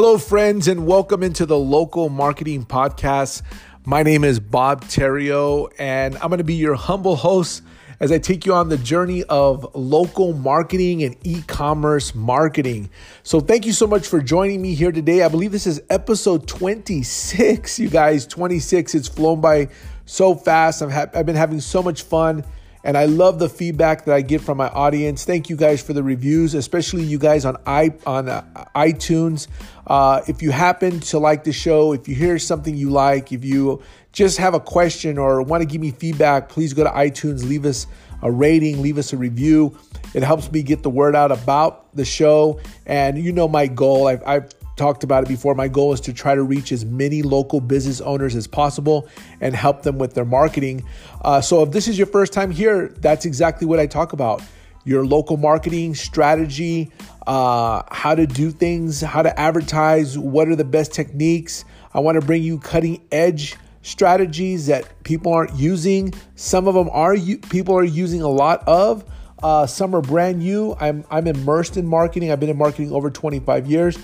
Hello, 0.00 0.16
friends, 0.16 0.68
and 0.68 0.86
welcome 0.86 1.24
into 1.24 1.44
the 1.44 1.58
Local 1.58 2.08
Marketing 2.08 2.64
Podcast. 2.64 3.42
My 3.84 4.04
name 4.04 4.22
is 4.22 4.38
Bob 4.38 4.84
Theriot, 4.84 5.72
and 5.76 6.14
I'm 6.18 6.28
going 6.28 6.38
to 6.38 6.44
be 6.44 6.54
your 6.54 6.76
humble 6.76 7.16
host 7.16 7.62
as 7.98 8.12
I 8.12 8.18
take 8.18 8.46
you 8.46 8.54
on 8.54 8.68
the 8.68 8.76
journey 8.76 9.24
of 9.24 9.74
local 9.74 10.34
marketing 10.34 11.02
and 11.02 11.16
e 11.26 11.42
commerce 11.48 12.14
marketing. 12.14 12.90
So, 13.24 13.40
thank 13.40 13.66
you 13.66 13.72
so 13.72 13.88
much 13.88 14.06
for 14.06 14.20
joining 14.22 14.62
me 14.62 14.74
here 14.74 14.92
today. 14.92 15.24
I 15.24 15.28
believe 15.28 15.50
this 15.50 15.66
is 15.66 15.82
episode 15.90 16.46
26, 16.46 17.80
you 17.80 17.88
guys. 17.88 18.24
26. 18.24 18.94
It's 18.94 19.08
flown 19.08 19.40
by 19.40 19.66
so 20.06 20.36
fast. 20.36 20.80
I've, 20.80 20.92
ha- 20.92 21.10
I've 21.12 21.26
been 21.26 21.34
having 21.34 21.60
so 21.60 21.82
much 21.82 22.02
fun. 22.02 22.44
And 22.84 22.96
I 22.96 23.06
love 23.06 23.38
the 23.38 23.48
feedback 23.48 24.04
that 24.04 24.14
I 24.14 24.20
get 24.20 24.40
from 24.40 24.58
my 24.58 24.68
audience. 24.68 25.24
Thank 25.24 25.50
you 25.50 25.56
guys 25.56 25.82
for 25.82 25.92
the 25.92 26.02
reviews, 26.02 26.54
especially 26.54 27.02
you 27.02 27.18
guys 27.18 27.44
on 27.44 27.56
i 27.66 27.90
on 28.06 28.28
uh, 28.28 28.42
iTunes. 28.74 29.48
Uh, 29.86 30.22
if 30.28 30.42
you 30.42 30.50
happen 30.50 31.00
to 31.00 31.18
like 31.18 31.44
the 31.44 31.52
show, 31.52 31.92
if 31.92 32.08
you 32.08 32.14
hear 32.14 32.38
something 32.38 32.76
you 32.76 32.90
like, 32.90 33.32
if 33.32 33.44
you 33.44 33.82
just 34.12 34.38
have 34.38 34.54
a 34.54 34.60
question 34.60 35.18
or 35.18 35.42
want 35.42 35.62
to 35.62 35.66
give 35.66 35.80
me 35.80 35.90
feedback, 35.90 36.48
please 36.48 36.72
go 36.72 36.84
to 36.84 36.90
iTunes, 36.90 37.46
leave 37.48 37.64
us 37.64 37.86
a 38.22 38.30
rating, 38.30 38.82
leave 38.82 38.98
us 38.98 39.12
a 39.12 39.16
review. 39.16 39.76
It 40.14 40.22
helps 40.22 40.50
me 40.50 40.62
get 40.62 40.82
the 40.82 40.90
word 40.90 41.14
out 41.14 41.30
about 41.30 41.94
the 41.94 42.04
show. 42.04 42.60
And 42.86 43.18
you 43.18 43.32
know 43.32 43.48
my 43.48 43.66
goal. 43.66 44.08
I've, 44.08 44.22
I've 44.26 44.57
talked 44.78 45.04
about 45.04 45.24
it 45.24 45.28
before. 45.28 45.54
My 45.54 45.68
goal 45.68 45.92
is 45.92 46.00
to 46.02 46.12
try 46.12 46.34
to 46.34 46.42
reach 46.42 46.72
as 46.72 46.84
many 46.84 47.22
local 47.22 47.60
business 47.60 48.00
owners 48.00 48.34
as 48.34 48.46
possible 48.46 49.08
and 49.40 49.54
help 49.54 49.82
them 49.82 49.98
with 49.98 50.14
their 50.14 50.24
marketing. 50.24 50.84
Uh, 51.20 51.40
so, 51.40 51.62
if 51.62 51.72
this 51.72 51.88
is 51.88 51.98
your 51.98 52.06
first 52.06 52.32
time 52.32 52.50
here, 52.50 52.88
that's 53.00 53.26
exactly 53.26 53.66
what 53.66 53.78
I 53.78 53.86
talk 53.86 54.12
about 54.12 54.42
your 54.84 55.04
local 55.04 55.36
marketing 55.36 55.94
strategy, 55.94 56.90
uh, 57.26 57.82
how 57.90 58.14
to 58.14 58.26
do 58.26 58.50
things, 58.50 59.02
how 59.02 59.20
to 59.20 59.38
advertise, 59.38 60.16
what 60.16 60.48
are 60.48 60.56
the 60.56 60.64
best 60.64 60.94
techniques. 60.94 61.66
I 61.92 62.00
want 62.00 62.18
to 62.18 62.26
bring 62.26 62.42
you 62.42 62.58
cutting 62.58 63.06
edge 63.12 63.54
strategies 63.82 64.66
that 64.66 65.02
people 65.02 65.32
aren't 65.32 65.54
using. 65.54 66.14
Some 66.36 66.66
of 66.68 66.74
them 66.74 66.88
are 66.90 67.16
people 67.50 67.76
are 67.76 67.84
using 67.84 68.22
a 68.22 68.28
lot 68.28 68.66
of. 68.66 69.04
Uh, 69.42 69.66
some 69.66 69.94
are 69.94 70.00
brand 70.00 70.38
new. 70.38 70.74
I'm 70.80 71.04
I'm 71.10 71.26
immersed 71.26 71.76
in 71.76 71.86
marketing. 71.86 72.32
I've 72.32 72.40
been 72.40 72.50
in 72.50 72.58
marketing 72.58 72.92
over 72.92 73.10
25 73.10 73.70
years. 73.70 73.98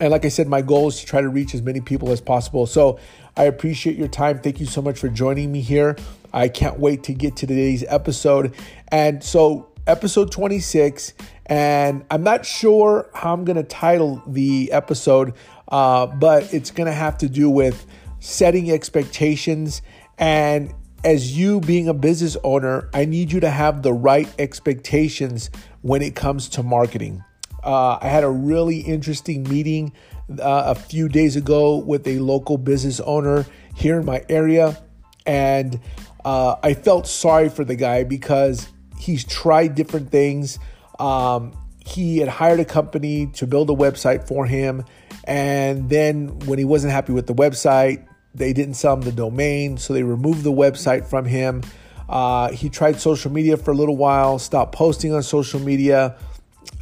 And 0.00 0.10
like 0.10 0.24
I 0.24 0.28
said, 0.28 0.48
my 0.48 0.62
goal 0.62 0.88
is 0.88 1.00
to 1.00 1.06
try 1.06 1.20
to 1.20 1.28
reach 1.28 1.54
as 1.54 1.62
many 1.62 1.80
people 1.80 2.10
as 2.10 2.20
possible. 2.20 2.66
So 2.66 2.98
I 3.36 3.44
appreciate 3.44 3.96
your 3.96 4.08
time. 4.08 4.38
Thank 4.40 4.60
you 4.60 4.66
so 4.66 4.80
much 4.80 4.98
for 4.98 5.08
joining 5.08 5.50
me 5.50 5.60
here. 5.60 5.96
I 6.32 6.48
can't 6.48 6.78
wait 6.78 7.04
to 7.04 7.14
get 7.14 7.36
to 7.36 7.46
today's 7.46 7.84
episode. 7.88 8.54
And 8.88 9.22
so, 9.22 9.68
episode 9.86 10.30
26, 10.30 11.14
and 11.46 12.04
I'm 12.10 12.22
not 12.22 12.44
sure 12.44 13.08
how 13.14 13.32
I'm 13.32 13.44
going 13.44 13.56
to 13.56 13.62
title 13.62 14.22
the 14.26 14.70
episode, 14.70 15.32
uh, 15.68 16.06
but 16.06 16.52
it's 16.52 16.70
going 16.70 16.86
to 16.86 16.92
have 16.92 17.16
to 17.18 17.28
do 17.28 17.48
with 17.48 17.86
setting 18.20 18.70
expectations. 18.70 19.80
And 20.18 20.74
as 21.04 21.36
you 21.38 21.60
being 21.60 21.88
a 21.88 21.94
business 21.94 22.36
owner, 22.44 22.90
I 22.92 23.06
need 23.06 23.32
you 23.32 23.40
to 23.40 23.50
have 23.50 23.82
the 23.82 23.92
right 23.92 24.28
expectations 24.38 25.50
when 25.80 26.02
it 26.02 26.14
comes 26.14 26.48
to 26.50 26.62
marketing. 26.62 27.24
Uh, 27.62 27.98
I 28.00 28.08
had 28.08 28.24
a 28.24 28.30
really 28.30 28.80
interesting 28.80 29.42
meeting 29.42 29.92
uh, 30.30 30.64
a 30.66 30.74
few 30.74 31.08
days 31.08 31.36
ago 31.36 31.76
with 31.76 32.06
a 32.06 32.18
local 32.18 32.58
business 32.58 33.00
owner 33.00 33.46
here 33.74 33.98
in 33.98 34.06
my 34.06 34.24
area, 34.28 34.80
and 35.26 35.80
uh, 36.24 36.56
I 36.62 36.74
felt 36.74 37.06
sorry 37.06 37.48
for 37.48 37.64
the 37.64 37.76
guy 37.76 38.04
because 38.04 38.68
he's 38.98 39.24
tried 39.24 39.74
different 39.74 40.10
things. 40.10 40.58
Um, 40.98 41.52
he 41.84 42.18
had 42.18 42.28
hired 42.28 42.60
a 42.60 42.64
company 42.64 43.26
to 43.34 43.46
build 43.46 43.70
a 43.70 43.74
website 43.74 44.28
for 44.28 44.46
him, 44.46 44.84
and 45.24 45.88
then 45.88 46.38
when 46.40 46.58
he 46.58 46.64
wasn't 46.64 46.92
happy 46.92 47.12
with 47.12 47.26
the 47.26 47.34
website, 47.34 48.06
they 48.34 48.52
didn't 48.52 48.74
sell 48.74 48.94
him 48.94 49.00
the 49.00 49.12
domain, 49.12 49.78
so 49.78 49.94
they 49.94 50.02
removed 50.02 50.44
the 50.44 50.52
website 50.52 51.06
from 51.06 51.24
him. 51.24 51.62
Uh, 52.08 52.50
he 52.52 52.70
tried 52.70 53.00
social 53.00 53.30
media 53.30 53.56
for 53.56 53.70
a 53.72 53.74
little 53.74 53.96
while, 53.96 54.38
stopped 54.38 54.74
posting 54.74 55.12
on 55.12 55.22
social 55.22 55.60
media. 55.60 56.16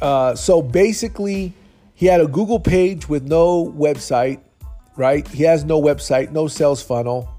Uh, 0.01 0.35
so 0.35 0.61
basically, 0.61 1.53
he 1.95 2.05
had 2.05 2.21
a 2.21 2.27
Google 2.27 2.59
page 2.59 3.09
with 3.09 3.23
no 3.23 3.65
website, 3.65 4.39
right? 4.95 5.27
He 5.27 5.43
has 5.43 5.63
no 5.63 5.81
website, 5.81 6.31
no 6.31 6.47
sales 6.47 6.81
funnel. 6.81 7.29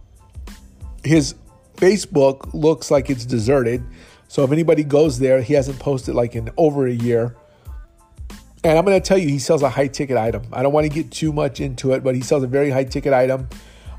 His 1.05 1.35
Facebook 1.77 2.53
looks 2.53 2.91
like 2.91 3.09
it's 3.09 3.25
deserted. 3.25 3.85
So 4.27 4.45
if 4.45 4.53
anybody 4.53 4.85
goes 4.85 5.19
there, 5.19 5.41
he 5.41 5.55
hasn't 5.55 5.79
posted 5.79 6.15
like 6.15 6.35
in 6.35 6.51
over 6.57 6.87
a 6.87 6.93
year. 6.93 7.37
And 8.65 8.77
I'm 8.77 8.85
going 8.85 9.01
to 9.01 9.07
tell 9.07 9.17
you, 9.17 9.29
he 9.29 9.39
sells 9.39 9.63
a 9.63 9.69
high 9.69 9.87
ticket 9.87 10.17
item. 10.17 10.43
I 10.53 10.63
don't 10.63 10.73
want 10.73 10.85
to 10.85 10.93
get 10.93 11.13
too 11.13 11.33
much 11.33 11.61
into 11.61 11.93
it, 11.93 12.03
but 12.03 12.15
he 12.15 12.21
sells 12.21 12.43
a 12.43 12.49
very 12.49 12.71
high 12.71 12.85
ticket 12.85 13.13
item. 13.13 13.49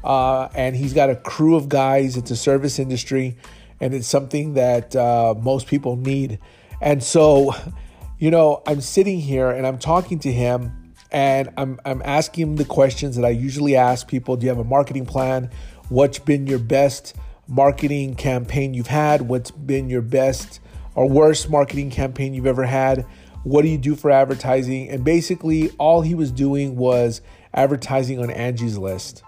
Uh, 0.04 0.50
and 0.54 0.76
he's 0.76 0.94
got 0.94 1.10
a 1.10 1.16
crew 1.16 1.56
of 1.56 1.70
guys. 1.70 2.18
It's 2.18 2.32
a 2.32 2.36
service 2.36 2.80
industry, 2.80 3.38
and 3.80 3.94
it's 3.94 4.08
something 4.08 4.54
that 4.54 4.96
uh, 4.96 5.36
most 5.42 5.68
people 5.68 5.96
need. 5.96 6.40
And 6.82 7.04
so 7.04 7.56
you 8.20 8.30
know, 8.30 8.62
I'm 8.68 8.82
sitting 8.82 9.20
here 9.20 9.50
and 9.50 9.66
I'm 9.66 9.80
talking 9.80 10.20
to 10.20 10.32
him 10.32 10.94
and 11.10 11.50
I'm, 11.58 11.80
I'm 11.86 12.02
asking 12.04 12.50
him 12.50 12.56
the 12.58 12.66
questions 12.66 13.16
that 13.16 13.26
I 13.26 13.30
usually 13.30 13.76
ask 13.76 14.08
people 14.08 14.36
Do 14.36 14.46
you 14.46 14.50
have 14.50 14.60
a 14.60 14.64
marketing 14.64 15.06
plan? 15.06 15.50
What's 15.88 16.20
been 16.20 16.46
your 16.46 16.60
best 16.60 17.16
marketing 17.48 18.16
campaign 18.16 18.74
you've 18.74 18.88
had? 18.88 19.22
What's 19.22 19.52
been 19.52 19.90
your 19.90 20.02
best 20.02 20.60
or 20.96 21.10
worst 21.10 21.50
marketing 21.50 21.90
campaign 21.90 22.34
you've 22.34 22.46
ever 22.46 22.66
had? 22.66 23.06
What 23.44 23.62
do 23.62 23.70
you 23.70 23.78
do 23.78 23.96
for 23.96 24.12
advertising? 24.12 24.90
And 24.90 25.06
basically, 25.06 25.72
all 25.80 26.02
he 26.02 26.14
was 26.14 26.30
doing 26.30 26.76
was 26.76 27.22
advertising 27.54 28.20
on 28.20 28.30
Angie's 28.30 28.78
list. 28.78 29.24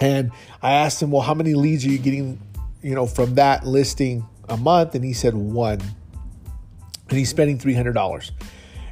And 0.00 0.32
I 0.60 0.72
asked 0.72 1.00
him, 1.00 1.12
Well, 1.12 1.22
how 1.22 1.34
many 1.34 1.54
leads 1.54 1.86
are 1.86 1.90
you 1.90 1.98
getting, 1.98 2.40
you 2.82 2.96
know, 2.96 3.06
from 3.06 3.36
that 3.36 3.64
listing 3.64 4.26
a 4.48 4.56
month? 4.56 4.96
And 4.96 5.04
he 5.04 5.12
said, 5.12 5.34
One 5.34 5.80
and 7.08 7.18
he's 7.18 7.28
spending 7.28 7.58
$300. 7.58 8.30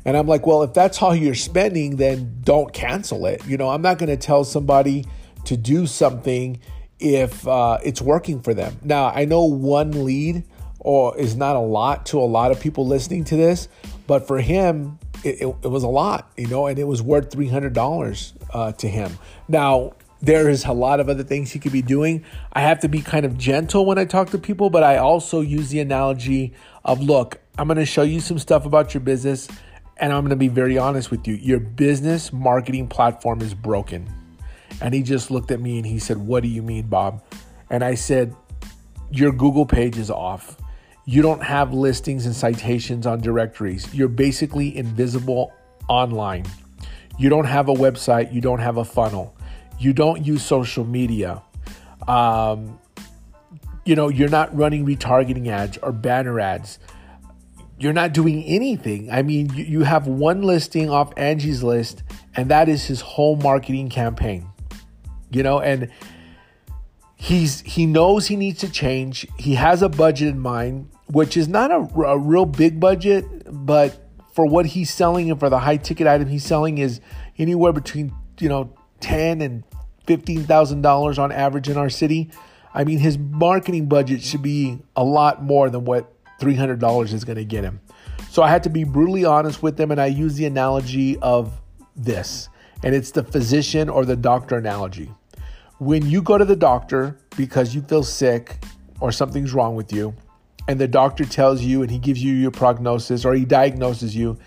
And 0.04 0.16
I'm 0.16 0.26
like, 0.26 0.46
well, 0.46 0.62
if 0.62 0.74
that's 0.74 0.98
how 0.98 1.12
you're 1.12 1.34
spending, 1.34 1.96
then 1.96 2.40
don't 2.42 2.72
cancel 2.72 3.26
it. 3.26 3.46
You 3.46 3.56
know, 3.56 3.70
I'm 3.70 3.82
not 3.82 3.98
going 3.98 4.08
to 4.08 4.16
tell 4.16 4.44
somebody 4.44 5.06
to 5.44 5.56
do 5.56 5.86
something 5.86 6.60
if 6.98 7.46
uh, 7.46 7.78
it's 7.84 8.00
working 8.02 8.40
for 8.40 8.54
them. 8.54 8.78
Now, 8.82 9.06
I 9.06 9.24
know 9.24 9.44
one 9.44 10.04
lead 10.04 10.44
or 10.78 11.16
is 11.16 11.36
not 11.36 11.56
a 11.56 11.60
lot 11.60 12.06
to 12.06 12.18
a 12.18 12.26
lot 12.26 12.50
of 12.50 12.60
people 12.60 12.86
listening 12.86 13.24
to 13.24 13.36
this, 13.36 13.68
but 14.06 14.26
for 14.26 14.40
him, 14.40 14.98
it, 15.24 15.42
it, 15.42 15.56
it 15.62 15.68
was 15.68 15.84
a 15.84 15.88
lot, 15.88 16.30
you 16.36 16.48
know, 16.48 16.66
and 16.66 16.78
it 16.78 16.84
was 16.84 17.00
worth 17.00 17.30
$300 17.30 18.32
uh, 18.52 18.72
to 18.72 18.88
him. 18.88 19.18
Now, 19.48 19.92
there 20.20 20.48
is 20.48 20.64
a 20.64 20.72
lot 20.72 21.00
of 21.00 21.08
other 21.08 21.24
things 21.24 21.50
he 21.50 21.58
could 21.58 21.72
be 21.72 21.82
doing. 21.82 22.24
I 22.52 22.60
have 22.60 22.80
to 22.80 22.88
be 22.88 23.00
kind 23.00 23.26
of 23.26 23.36
gentle 23.36 23.84
when 23.84 23.98
I 23.98 24.04
talk 24.04 24.30
to 24.30 24.38
people, 24.38 24.70
but 24.70 24.84
I 24.84 24.96
also 24.96 25.40
use 25.40 25.70
the 25.70 25.80
analogy 25.80 26.52
of 26.84 27.00
look, 27.00 27.40
I'm 27.58 27.66
going 27.68 27.76
to 27.76 27.84
show 27.84 28.02
you 28.02 28.20
some 28.20 28.38
stuff 28.38 28.64
about 28.64 28.94
your 28.94 29.02
business, 29.02 29.46
and 29.98 30.12
I'm 30.12 30.22
going 30.22 30.30
to 30.30 30.36
be 30.36 30.48
very 30.48 30.78
honest 30.78 31.10
with 31.10 31.28
you. 31.28 31.34
Your 31.34 31.60
business 31.60 32.32
marketing 32.32 32.88
platform 32.88 33.42
is 33.42 33.52
broken. 33.52 34.10
And 34.80 34.94
he 34.94 35.02
just 35.02 35.30
looked 35.30 35.50
at 35.50 35.60
me 35.60 35.76
and 35.76 35.86
he 35.86 35.98
said, 35.98 36.16
What 36.16 36.42
do 36.42 36.48
you 36.48 36.62
mean, 36.62 36.86
Bob? 36.86 37.22
And 37.68 37.84
I 37.84 37.94
said, 37.94 38.34
Your 39.10 39.32
Google 39.32 39.66
page 39.66 39.98
is 39.98 40.10
off. 40.10 40.56
You 41.04 41.20
don't 41.20 41.42
have 41.42 41.74
listings 41.74 42.26
and 42.26 42.34
citations 42.34 43.06
on 43.06 43.20
directories. 43.20 43.92
You're 43.94 44.08
basically 44.08 44.76
invisible 44.76 45.52
online. 45.88 46.46
You 47.18 47.28
don't 47.28 47.44
have 47.44 47.68
a 47.68 47.74
website. 47.74 48.32
You 48.32 48.40
don't 48.40 48.60
have 48.60 48.78
a 48.78 48.84
funnel. 48.84 49.36
You 49.78 49.92
don't 49.92 50.24
use 50.24 50.42
social 50.42 50.84
media. 50.84 51.42
Um, 52.08 52.78
you 53.84 53.94
know, 53.94 54.08
you're 54.08 54.30
not 54.30 54.56
running 54.56 54.86
retargeting 54.86 55.48
ads 55.48 55.76
or 55.78 55.92
banner 55.92 56.40
ads 56.40 56.78
you're 57.78 57.92
not 57.92 58.12
doing 58.12 58.44
anything. 58.44 59.10
I 59.10 59.22
mean, 59.22 59.52
you, 59.54 59.64
you 59.64 59.80
have 59.82 60.06
one 60.06 60.42
listing 60.42 60.90
off 60.90 61.12
Angie's 61.16 61.62
list, 61.62 62.02
and 62.36 62.50
that 62.50 62.68
is 62.68 62.86
his 62.86 63.00
whole 63.00 63.36
marketing 63.36 63.88
campaign. 63.88 64.48
You 65.30 65.42
know, 65.42 65.60
and 65.60 65.90
he's 67.16 67.60
he 67.60 67.86
knows 67.86 68.26
he 68.26 68.36
needs 68.36 68.60
to 68.60 68.70
change. 68.70 69.26
He 69.38 69.54
has 69.54 69.82
a 69.82 69.88
budget 69.88 70.28
in 70.28 70.38
mind, 70.38 70.90
which 71.06 71.36
is 71.36 71.48
not 71.48 71.70
a, 71.70 71.88
a 72.02 72.18
real 72.18 72.46
big 72.46 72.78
budget, 72.80 73.24
but 73.46 73.98
for 74.32 74.46
what 74.46 74.66
he's 74.66 74.92
selling 74.92 75.30
and 75.30 75.38
for 75.38 75.50
the 75.50 75.58
high 75.58 75.76
ticket 75.76 76.06
item 76.06 76.26
he's 76.28 76.44
selling 76.44 76.78
is 76.78 77.00
anywhere 77.38 77.72
between 77.72 78.12
you 78.40 78.48
know 78.48 78.74
ten 79.00 79.40
and 79.40 79.64
fifteen 80.06 80.44
thousand 80.44 80.82
dollars 80.82 81.18
on 81.18 81.32
average 81.32 81.68
in 81.68 81.76
our 81.76 81.90
city. 81.90 82.30
I 82.74 82.84
mean, 82.84 82.98
his 82.98 83.18
marketing 83.18 83.86
budget 83.86 84.22
should 84.22 84.42
be 84.42 84.78
a 84.96 85.04
lot 85.04 85.42
more 85.42 85.68
than 85.68 85.84
what 85.84 86.12
$300 86.42 87.12
is 87.12 87.24
going 87.24 87.36
to 87.36 87.44
get 87.44 87.62
him. 87.62 87.80
So 88.30 88.42
I 88.42 88.48
had 88.48 88.62
to 88.64 88.70
be 88.70 88.84
brutally 88.84 89.24
honest 89.24 89.62
with 89.62 89.76
them, 89.76 89.90
and 89.90 90.00
I 90.00 90.06
use 90.06 90.34
the 90.34 90.46
analogy 90.46 91.18
of 91.18 91.60
this, 91.94 92.48
and 92.82 92.94
it's 92.94 93.10
the 93.10 93.22
physician 93.22 93.88
or 93.88 94.04
the 94.04 94.16
doctor 94.16 94.56
analogy. 94.56 95.10
When 95.78 96.08
you 96.08 96.22
go 96.22 96.38
to 96.38 96.44
the 96.44 96.56
doctor 96.56 97.18
because 97.36 97.74
you 97.74 97.82
feel 97.82 98.02
sick 98.02 98.64
or 99.00 99.12
something's 99.12 99.52
wrong 99.52 99.74
with 99.74 99.92
you, 99.92 100.14
and 100.68 100.80
the 100.80 100.88
doctor 100.88 101.24
tells 101.24 101.60
you 101.62 101.82
and 101.82 101.90
he 101.90 101.98
gives 101.98 102.22
you 102.22 102.32
your 102.34 102.52
prognosis 102.52 103.24
or 103.24 103.34
he 103.34 103.44
diagnoses 103.44 104.14
you, 104.14 104.38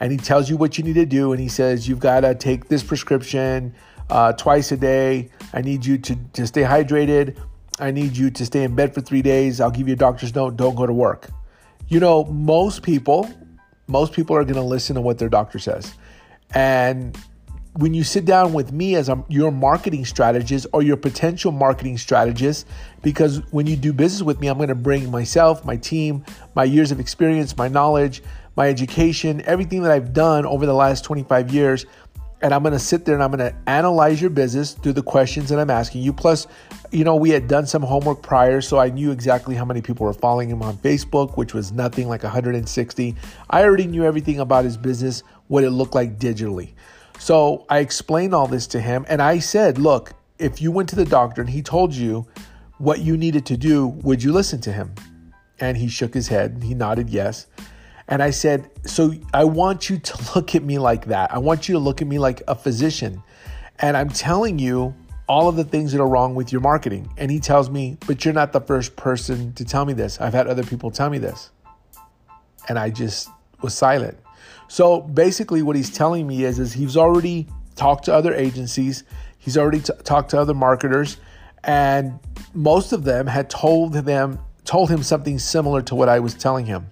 and 0.00 0.12
he 0.12 0.18
tells 0.18 0.48
you 0.48 0.56
what 0.56 0.78
you 0.78 0.84
need 0.84 0.94
to 0.94 1.06
do. 1.06 1.32
And 1.32 1.40
he 1.40 1.48
says, 1.48 1.88
You've 1.88 2.00
got 2.00 2.20
to 2.20 2.34
take 2.34 2.68
this 2.68 2.82
prescription 2.82 3.74
uh, 4.10 4.32
twice 4.34 4.72
a 4.72 4.76
day. 4.76 5.30
I 5.52 5.62
need 5.62 5.84
you 5.84 5.98
to, 5.98 6.16
to 6.34 6.46
stay 6.46 6.62
hydrated. 6.62 7.36
I 7.78 7.90
need 7.90 8.16
you 8.16 8.30
to 8.30 8.46
stay 8.46 8.62
in 8.62 8.74
bed 8.74 8.94
for 8.94 9.00
three 9.00 9.22
days. 9.22 9.60
I'll 9.60 9.70
give 9.70 9.88
you 9.88 9.94
a 9.94 9.98
doctor's 9.98 10.34
note. 10.34 10.56
Don't 10.56 10.74
go 10.74 10.86
to 10.86 10.92
work. 10.92 11.30
You 11.88 12.00
know, 12.00 12.24
most 12.24 12.82
people, 12.82 13.30
most 13.86 14.12
people 14.12 14.36
are 14.36 14.42
going 14.42 14.56
to 14.56 14.62
listen 14.62 14.96
to 14.96 15.00
what 15.00 15.18
their 15.18 15.28
doctor 15.28 15.58
says. 15.58 15.94
And 16.52 17.16
when 17.74 17.94
you 17.94 18.02
sit 18.02 18.24
down 18.24 18.52
with 18.52 18.72
me 18.72 18.96
as 18.96 19.08
a, 19.08 19.22
your 19.28 19.52
marketing 19.52 20.04
strategist 20.04 20.66
or 20.72 20.82
your 20.82 20.96
potential 20.96 21.52
marketing 21.52 21.98
strategist, 21.98 22.66
because 23.02 23.40
when 23.52 23.66
you 23.66 23.76
do 23.76 23.92
business 23.92 24.22
with 24.22 24.40
me, 24.40 24.48
I'm 24.48 24.56
going 24.56 24.68
to 24.68 24.74
bring 24.74 25.10
myself, 25.10 25.64
my 25.64 25.76
team, 25.76 26.24
my 26.54 26.64
years 26.64 26.90
of 26.90 26.98
experience, 26.98 27.56
my 27.56 27.68
knowledge, 27.68 28.22
my 28.56 28.68
education, 28.68 29.42
everything 29.44 29.82
that 29.82 29.92
I've 29.92 30.12
done 30.12 30.46
over 30.46 30.66
the 30.66 30.74
last 30.74 31.04
25 31.04 31.52
years. 31.52 31.86
And 32.42 32.52
I'm 32.52 32.62
going 32.62 32.74
to 32.74 32.78
sit 32.78 33.06
there 33.06 33.14
and 33.14 33.24
I'm 33.24 33.30
going 33.30 33.50
to 33.50 33.56
analyze 33.66 34.20
your 34.20 34.30
business 34.30 34.74
through 34.74 34.92
the 34.92 35.02
questions 35.02 35.48
that 35.48 35.58
I'm 35.58 35.70
asking 35.70 36.02
you. 36.02 36.12
Plus, 36.12 36.46
you 36.92 37.02
know, 37.02 37.16
we 37.16 37.30
had 37.30 37.48
done 37.48 37.66
some 37.66 37.82
homework 37.82 38.22
prior, 38.22 38.60
so 38.60 38.78
I 38.78 38.90
knew 38.90 39.10
exactly 39.10 39.54
how 39.54 39.64
many 39.64 39.80
people 39.80 40.04
were 40.04 40.12
following 40.12 40.50
him 40.50 40.62
on 40.62 40.76
Facebook, 40.76 41.36
which 41.38 41.54
was 41.54 41.72
nothing 41.72 42.08
like 42.08 42.22
160. 42.22 43.14
I 43.48 43.62
already 43.62 43.86
knew 43.86 44.04
everything 44.04 44.40
about 44.40 44.64
his 44.64 44.76
business, 44.76 45.22
what 45.48 45.64
it 45.64 45.70
looked 45.70 45.94
like 45.94 46.18
digitally. 46.18 46.74
So 47.18 47.64
I 47.70 47.78
explained 47.78 48.34
all 48.34 48.46
this 48.46 48.66
to 48.68 48.80
him 48.80 49.06
and 49.08 49.22
I 49.22 49.38
said, 49.38 49.78
look, 49.78 50.12
if 50.38 50.60
you 50.60 50.70
went 50.70 50.88
to 50.90 50.96
the 50.96 51.04
doctor 51.06 51.40
and 51.40 51.48
he 51.48 51.62
told 51.62 51.94
you 51.94 52.26
what 52.78 53.00
you 53.00 53.16
needed 53.16 53.46
to 53.46 53.56
do, 53.56 53.86
would 53.86 54.22
you 54.22 54.32
listen 54.32 54.60
to 54.62 54.72
him? 54.72 54.94
And 55.58 55.78
he 55.78 55.88
shook 55.88 56.12
his 56.12 56.28
head. 56.28 56.62
He 56.62 56.74
nodded 56.74 57.08
yes. 57.08 57.46
And 58.08 58.22
I 58.22 58.30
said, 58.30 58.70
So 58.84 59.14
I 59.34 59.44
want 59.44 59.90
you 59.90 59.98
to 59.98 60.32
look 60.34 60.54
at 60.54 60.62
me 60.62 60.78
like 60.78 61.06
that. 61.06 61.32
I 61.32 61.38
want 61.38 61.68
you 61.68 61.74
to 61.74 61.78
look 61.78 62.02
at 62.02 62.08
me 62.08 62.18
like 62.18 62.42
a 62.48 62.54
physician. 62.54 63.22
And 63.78 63.96
I'm 63.96 64.08
telling 64.08 64.58
you 64.58 64.94
all 65.28 65.48
of 65.48 65.56
the 65.56 65.64
things 65.64 65.92
that 65.92 66.00
are 66.00 66.08
wrong 66.08 66.34
with 66.34 66.52
your 66.52 66.60
marketing. 66.60 67.12
And 67.16 67.30
he 67.30 67.40
tells 67.40 67.68
me, 67.68 67.98
But 68.06 68.24
you're 68.24 68.34
not 68.34 68.52
the 68.52 68.60
first 68.60 68.96
person 68.96 69.52
to 69.54 69.64
tell 69.64 69.84
me 69.84 69.92
this. 69.92 70.20
I've 70.20 70.34
had 70.34 70.46
other 70.46 70.64
people 70.64 70.90
tell 70.90 71.10
me 71.10 71.18
this. 71.18 71.50
And 72.68 72.78
I 72.78 72.90
just 72.90 73.28
was 73.62 73.74
silent. 73.74 74.18
So 74.68 75.00
basically, 75.00 75.62
what 75.62 75.76
he's 75.76 75.90
telling 75.90 76.26
me 76.26 76.44
is, 76.44 76.58
is 76.58 76.72
he's 76.72 76.96
already 76.96 77.46
talked 77.76 78.06
to 78.06 78.14
other 78.14 78.34
agencies, 78.34 79.04
he's 79.38 79.56
already 79.56 79.80
t- 79.80 79.92
talked 80.02 80.30
to 80.30 80.40
other 80.40 80.54
marketers, 80.54 81.18
and 81.62 82.18
most 82.54 82.92
of 82.92 83.04
them 83.04 83.26
had 83.26 83.48
told 83.48 83.92
them 83.92 84.40
told 84.64 84.90
him 84.90 85.02
something 85.02 85.38
similar 85.38 85.80
to 85.80 85.94
what 85.94 86.08
I 86.08 86.18
was 86.18 86.34
telling 86.34 86.66
him. 86.66 86.88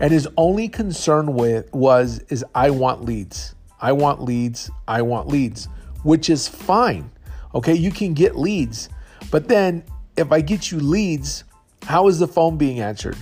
And 0.00 0.12
his 0.12 0.28
only 0.36 0.68
concern 0.68 1.34
with 1.34 1.72
was 1.72 2.20
is 2.28 2.44
I 2.54 2.70
want 2.70 3.04
leads. 3.04 3.54
I 3.80 3.92
want 3.92 4.22
leads. 4.22 4.70
I 4.86 5.02
want 5.02 5.28
leads, 5.28 5.68
which 6.02 6.28
is 6.30 6.48
fine. 6.48 7.10
Okay, 7.54 7.74
you 7.74 7.90
can 7.90 8.14
get 8.14 8.36
leads. 8.36 8.88
But 9.30 9.48
then 9.48 9.84
if 10.16 10.32
I 10.32 10.40
get 10.40 10.70
you 10.70 10.80
leads, 10.80 11.44
how 11.84 12.08
is 12.08 12.18
the 12.18 12.28
phone 12.28 12.56
being 12.56 12.80
answered? 12.80 13.16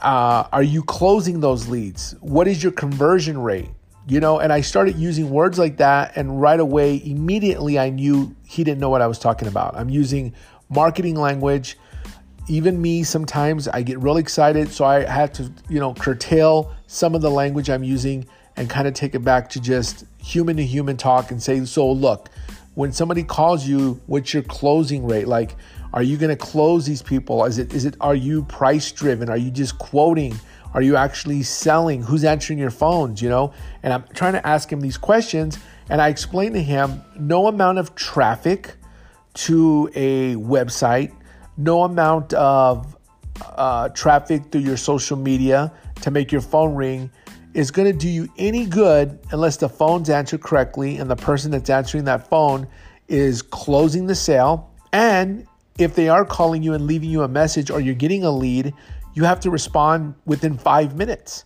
Uh, 0.00 0.46
are 0.52 0.62
you 0.62 0.82
closing 0.82 1.40
those 1.40 1.68
leads? 1.68 2.12
What 2.20 2.46
is 2.46 2.62
your 2.62 2.72
conversion 2.72 3.38
rate? 3.38 3.70
You 4.06 4.20
know, 4.20 4.38
and 4.38 4.52
I 4.52 4.60
started 4.60 4.96
using 4.96 5.30
words 5.30 5.58
like 5.58 5.78
that, 5.78 6.14
and 6.16 6.40
right 6.40 6.60
away, 6.60 7.00
immediately, 7.02 7.78
I 7.78 7.88
knew 7.88 8.36
he 8.46 8.62
didn't 8.62 8.80
know 8.80 8.90
what 8.90 9.00
I 9.00 9.06
was 9.06 9.18
talking 9.18 9.48
about. 9.48 9.76
I'm 9.76 9.88
using 9.88 10.34
marketing 10.68 11.16
language. 11.16 11.78
Even 12.48 12.80
me, 12.80 13.02
sometimes 13.02 13.68
I 13.68 13.82
get 13.82 13.98
really 14.00 14.20
excited, 14.20 14.70
so 14.70 14.84
I 14.84 15.04
have 15.04 15.32
to, 15.34 15.50
you 15.68 15.80
know, 15.80 15.94
curtail 15.94 16.74
some 16.86 17.14
of 17.14 17.22
the 17.22 17.30
language 17.30 17.70
I'm 17.70 17.84
using 17.84 18.26
and 18.56 18.68
kind 18.68 18.86
of 18.86 18.94
take 18.94 19.14
it 19.14 19.24
back 19.24 19.48
to 19.50 19.60
just 19.60 20.04
human 20.18 20.56
to 20.58 20.64
human 20.64 20.96
talk 20.96 21.30
and 21.30 21.42
say, 21.42 21.64
so 21.64 21.90
look, 21.90 22.28
when 22.74 22.92
somebody 22.92 23.22
calls 23.22 23.66
you, 23.66 24.00
what's 24.06 24.34
your 24.34 24.42
closing 24.42 25.06
rate? 25.06 25.28
Like, 25.28 25.56
are 25.92 26.02
you 26.02 26.16
going 26.16 26.30
to 26.30 26.36
close 26.36 26.86
these 26.86 27.02
people? 27.02 27.44
Is 27.44 27.58
it 27.58 27.72
is 27.72 27.84
it 27.84 27.96
are 28.00 28.16
you 28.16 28.42
price 28.44 28.90
driven? 28.90 29.30
Are 29.30 29.36
you 29.36 29.50
just 29.50 29.78
quoting? 29.78 30.34
Are 30.74 30.82
you 30.82 30.96
actually 30.96 31.44
selling? 31.44 32.02
Who's 32.02 32.24
answering 32.24 32.58
your 32.58 32.72
phones, 32.72 33.22
you 33.22 33.28
know? 33.28 33.52
And 33.84 33.92
I'm 33.92 34.04
trying 34.12 34.32
to 34.32 34.44
ask 34.44 34.70
him 34.72 34.80
these 34.80 34.98
questions 34.98 35.56
and 35.88 36.02
I 36.02 36.08
explained 36.08 36.54
to 36.54 36.62
him 36.62 37.02
no 37.16 37.46
amount 37.46 37.78
of 37.78 37.94
traffic 37.94 38.74
to 39.34 39.88
a 39.94 40.34
website, 40.34 41.12
no 41.56 41.84
amount 41.84 42.32
of 42.34 42.96
uh, 43.56 43.88
traffic 43.90 44.50
through 44.50 44.62
your 44.62 44.76
social 44.76 45.16
media 45.16 45.72
to 46.02 46.10
make 46.10 46.30
your 46.30 46.40
phone 46.40 46.74
ring 46.74 47.10
is 47.52 47.70
going 47.70 47.90
to 47.90 47.96
do 47.96 48.08
you 48.08 48.28
any 48.36 48.66
good 48.66 49.18
unless 49.30 49.56
the 49.56 49.68
phone's 49.68 50.10
answered 50.10 50.42
correctly 50.42 50.96
and 50.96 51.10
the 51.10 51.16
person 51.16 51.50
that's 51.50 51.70
answering 51.70 52.04
that 52.04 52.28
phone 52.28 52.66
is 53.08 53.42
closing 53.42 54.06
the 54.06 54.14
sale 54.14 54.70
and 54.92 55.46
if 55.78 55.94
they 55.94 56.08
are 56.08 56.24
calling 56.24 56.62
you 56.62 56.74
and 56.74 56.86
leaving 56.86 57.10
you 57.10 57.22
a 57.22 57.28
message 57.28 57.70
or 57.70 57.80
you're 57.80 57.94
getting 57.94 58.24
a 58.24 58.30
lead, 58.30 58.72
you 59.14 59.24
have 59.24 59.40
to 59.40 59.50
respond 59.50 60.14
within 60.24 60.56
five 60.56 60.96
minutes. 60.96 61.44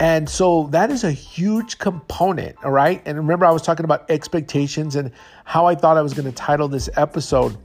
And 0.00 0.28
so 0.28 0.68
that 0.72 0.90
is 0.90 1.04
a 1.04 1.12
huge 1.12 1.78
component, 1.78 2.56
all 2.64 2.70
right? 2.70 3.00
And 3.06 3.16
remember, 3.16 3.46
I 3.46 3.50
was 3.50 3.62
talking 3.62 3.84
about 3.84 4.10
expectations 4.10 4.96
and 4.96 5.12
how 5.44 5.66
I 5.66 5.74
thought 5.74 5.96
I 5.96 6.02
was 6.02 6.12
going 6.12 6.26
to 6.26 6.32
title 6.32 6.68
this 6.68 6.90
episode. 6.96 7.56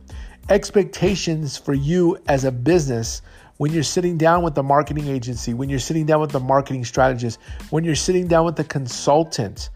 Expectations 0.49 1.57
for 1.57 1.73
you 1.73 2.17
as 2.27 2.45
a 2.45 2.51
business 2.51 3.21
when 3.57 3.73
you're 3.73 3.83
sitting 3.83 4.17
down 4.17 4.43
with 4.43 4.55
the 4.55 4.63
marketing 4.63 5.07
agency, 5.07 5.53
when 5.53 5.67
you're 5.67 5.77
sitting 5.77 6.05
down 6.05 6.21
with 6.21 6.31
the 6.31 6.39
marketing 6.39 6.85
strategist, 6.85 7.37
when 7.69 7.83
you're 7.83 7.95
sitting 7.95 8.27
down 8.27 8.45
with 8.45 8.55
the 8.55 8.63
consultant. 8.63 9.69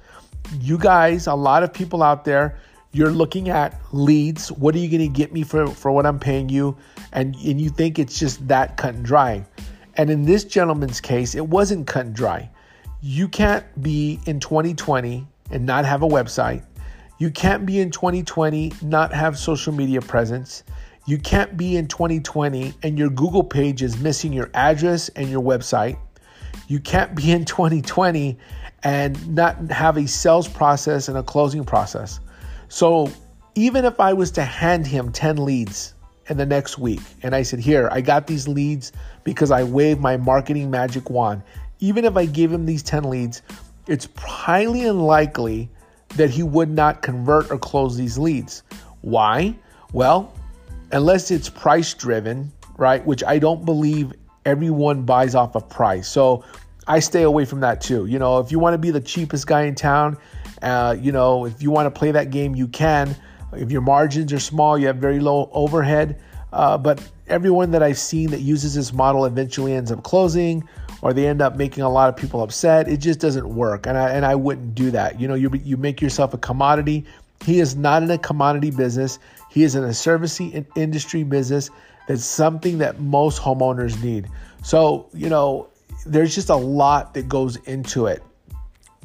You 0.62 0.78
guys, 0.78 1.28
a 1.28 1.34
lot 1.34 1.64
of 1.64 1.74
people 1.74 2.02
out 2.02 2.24
there, 2.24 2.58
you're 2.94 3.12
looking 3.12 3.50
at 3.50 3.80
leads. 3.92 4.50
What 4.50 4.74
are 4.74 4.78
you 4.78 4.90
going 4.90 5.12
to 5.12 5.18
get 5.18 5.34
me 5.34 5.44
for, 5.44 5.68
for 5.68 5.92
what 5.92 6.06
I'm 6.06 6.20
paying 6.20 6.48
you? 6.48 6.78
And, 7.12 7.36
and 7.36 7.60
you 7.60 7.70
think 7.70 8.00
it's 8.00 8.18
just 8.18 8.48
that 8.48 8.78
cut 8.78 8.94
and 8.96 9.04
dry. 9.04 9.46
And 9.98 10.10
in 10.10 10.24
this 10.24 10.46
gentleman's 10.46 11.02
case, 11.02 11.36
it 11.36 11.48
wasn't 11.48 11.86
cut 11.86 12.06
and 12.06 12.16
dry. 12.16 12.50
You 13.02 13.28
can't 13.28 13.66
be 13.82 14.22
in 14.26 14.40
2020 14.40 15.28
and 15.50 15.66
not 15.66 15.84
have 15.84 16.02
a 16.02 16.08
website. 16.08 16.64
You 17.22 17.30
can't 17.30 17.68
be 17.68 17.80
in 17.80 17.92
2020 17.92 18.72
not 18.82 19.14
have 19.14 19.38
social 19.38 19.72
media 19.72 20.02
presence. 20.02 20.64
You 21.06 21.20
can't 21.20 21.56
be 21.56 21.78
in 21.78 21.88
2020 21.88 22.74
and 22.82 22.98
your 22.98 23.12
Google 23.12 23.44
page 23.44 23.84
is 23.84 24.00
missing 24.00 24.34
your 24.34 24.50
address 24.56 25.08
and 25.10 25.30
your 25.30 25.44
website. 25.44 26.00
You 26.68 26.80
can't 26.80 27.14
be 27.14 27.32
in 27.32 27.46
2020 27.46 28.40
and 28.82 29.36
not 29.36 29.70
have 29.70 29.98
a 29.98 30.08
sales 30.08 30.48
process 30.48 31.10
and 31.10 31.18
a 31.20 31.22
closing 31.22 31.64
process. 31.64 32.20
So 32.70 33.08
even 33.54 33.86
if 33.86 34.00
I 34.00 34.14
was 34.14 34.32
to 34.32 34.44
hand 34.44 34.88
him 34.88 35.12
10 35.12 35.46
leads 35.46 35.94
in 36.26 36.38
the 36.38 36.46
next 36.48 36.80
week 36.80 37.02
and 37.22 37.36
I 37.36 37.44
said, 37.44 37.60
Here, 37.60 37.88
I 37.92 38.02
got 38.02 38.26
these 38.26 38.48
leads 38.48 38.94
because 39.24 39.52
I 39.52 39.62
waved 39.62 40.02
my 40.02 40.18
marketing 40.18 40.72
magic 40.72 41.12
wand, 41.12 41.44
even 41.82 42.04
if 42.04 42.18
I 42.18 42.26
gave 42.26 42.52
him 42.52 42.66
these 42.66 42.82
10 42.82 43.04
leads, 43.04 43.44
it's 43.86 44.10
highly 44.18 44.88
unlikely 44.88 45.70
that 46.16 46.30
he 46.30 46.44
would 46.44 46.70
not 46.70 47.02
convert 47.02 47.52
or 47.52 47.58
close 47.58 47.98
these 47.98 48.18
leads. 48.18 48.64
Why? 49.02 49.56
Well, 49.94 50.34
unless 50.92 51.32
it's 51.32 51.50
price 51.50 51.94
driven, 51.94 52.52
right? 52.78 53.06
Which 53.06 53.24
I 53.24 53.40
don't 53.40 53.66
believe 53.66 54.14
everyone 54.46 55.04
buys 55.04 55.36
off 55.36 55.56
of 55.56 55.70
price. 55.70 56.08
So 56.08 56.44
I 56.88 57.00
stay 57.00 57.24
away 57.24 57.46
from 57.46 57.60
that 57.62 57.82
too. 57.82 58.06
You 58.06 58.20
know, 58.20 58.40
if 58.40 58.52
you 58.52 58.60
want 58.60 58.74
to 58.74 58.78
be 58.78 58.92
the 58.92 59.02
cheapest 59.02 59.48
guy 59.48 59.64
in 59.64 59.76
town 59.76 60.18
uh, 60.62 60.96
you 61.00 61.12
know, 61.12 61.46
if 61.46 61.62
you 61.62 61.72
want 61.72 61.94
to 61.94 61.98
play 61.98 62.12
that 62.12 62.30
game, 62.30 62.56
you 62.56 62.68
can. 62.68 63.16
If 63.54 63.72
your 63.72 63.82
margins 63.82 64.32
are 64.32 64.40
small, 64.40 64.78
you 64.78 64.88
have 64.88 64.98
very 64.98 65.20
low 65.20 65.50
overhead. 65.54 66.22
Uh, 66.54 66.78
but 66.78 67.06
everyone 67.28 67.72
that 67.72 67.82
I've 67.82 67.98
seen 67.98 68.30
that 68.32 68.42
uses 68.42 68.76
this 68.76 68.94
model 68.94 69.26
eventually 69.26 69.74
ends 69.74 69.92
up 69.92 70.04
closing 70.04 70.68
or 71.02 71.14
they 71.14 71.28
end 71.28 71.42
up 71.42 71.56
making 71.56 71.84
a 71.84 71.90
lot 71.90 72.10
of 72.10 72.16
people 72.16 72.44
upset. 72.44 72.88
It 72.88 72.98
just 72.98 73.20
doesn't 73.20 73.48
work. 73.48 73.88
And 73.88 73.98
I, 73.98 74.10
and 74.10 74.26
I 74.26 74.36
wouldn't 74.36 74.76
do 74.76 74.92
that. 74.92 75.20
You 75.20 75.28
know, 75.28 75.34
you, 75.34 75.52
you 75.64 75.78
make 75.78 76.02
yourself 76.02 76.34
a 76.34 76.38
commodity. 76.38 77.06
He 77.44 77.60
is 77.60 77.76
not 77.76 78.04
in 78.04 78.12
a 78.12 78.18
commodity 78.18 78.72
business, 78.72 79.20
he 79.50 79.64
is 79.64 79.76
in 79.76 79.84
a 79.84 79.94
service 79.94 80.40
industry 80.76 81.24
business 81.24 81.70
that's 82.08 82.24
something 82.24 82.78
that 82.80 83.00
most 83.00 83.42
homeowners 83.42 84.02
need. 84.04 84.28
So, 84.64 85.10
you 85.14 85.30
know, 85.30 85.70
there's 86.06 86.34
just 86.34 86.50
a 86.50 86.56
lot 86.56 87.14
that 87.14 87.28
goes 87.28 87.56
into 87.68 88.06
it. 88.06 88.24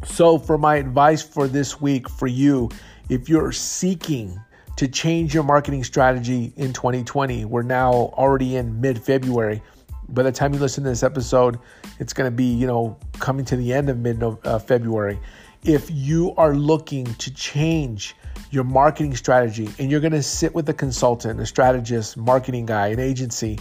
So, 0.05 0.39
for 0.39 0.59
my 0.59 0.77
advice 0.77 1.23
for 1.23 1.49
this 1.49 1.81
week 1.81 2.09
for 2.09 2.27
you, 2.27 2.71
if 3.09 3.29
you're 3.29 3.53
seeking 3.53 4.39
to 4.77 4.87
change 4.87 5.33
your 5.33 5.43
marketing 5.43 5.85
strategy 5.85 6.53
in 6.57 6.73
2020, 6.73 7.47
we're 7.47 7.63
now 7.63 7.93
already 7.93 8.57
in 8.57 8.81
mid 8.81 9.03
February. 9.03 9.63
By 10.09 10.23
the 10.23 10.33
time 10.33 10.55
you 10.55 10.61
listen 10.61 10.85
to 10.85 10.91
this 10.91 11.03
episode, 11.03 11.59
it's 11.99 12.13
going 12.13 12.31
to 12.31 12.35
be, 12.35 12.45
you 12.45 12.67
know, 12.67 12.97
coming 13.15 13.45
to 13.47 13.57
the 13.57 13.73
end 13.73 13.89
of 13.89 13.99
mid 13.99 14.23
uh, 14.23 14.59
February. 14.59 15.19
If 15.65 15.91
you 15.91 16.33
are 16.37 16.55
looking 16.55 17.07
to 17.07 17.35
change 17.35 18.15
your 18.51 18.65
marketing 18.65 19.17
strategy 19.17 19.69
and 19.79 19.91
you're 19.91 20.01
going 20.01 20.13
to 20.13 20.23
sit 20.23 20.55
with 20.55 20.69
a 20.69 20.75
consultant, 20.75 21.41
a 21.41 21.47
strategist, 21.47 22.17
marketing 22.17 22.67
guy, 22.67 22.89
an 22.89 23.01
agency, 23.01 23.59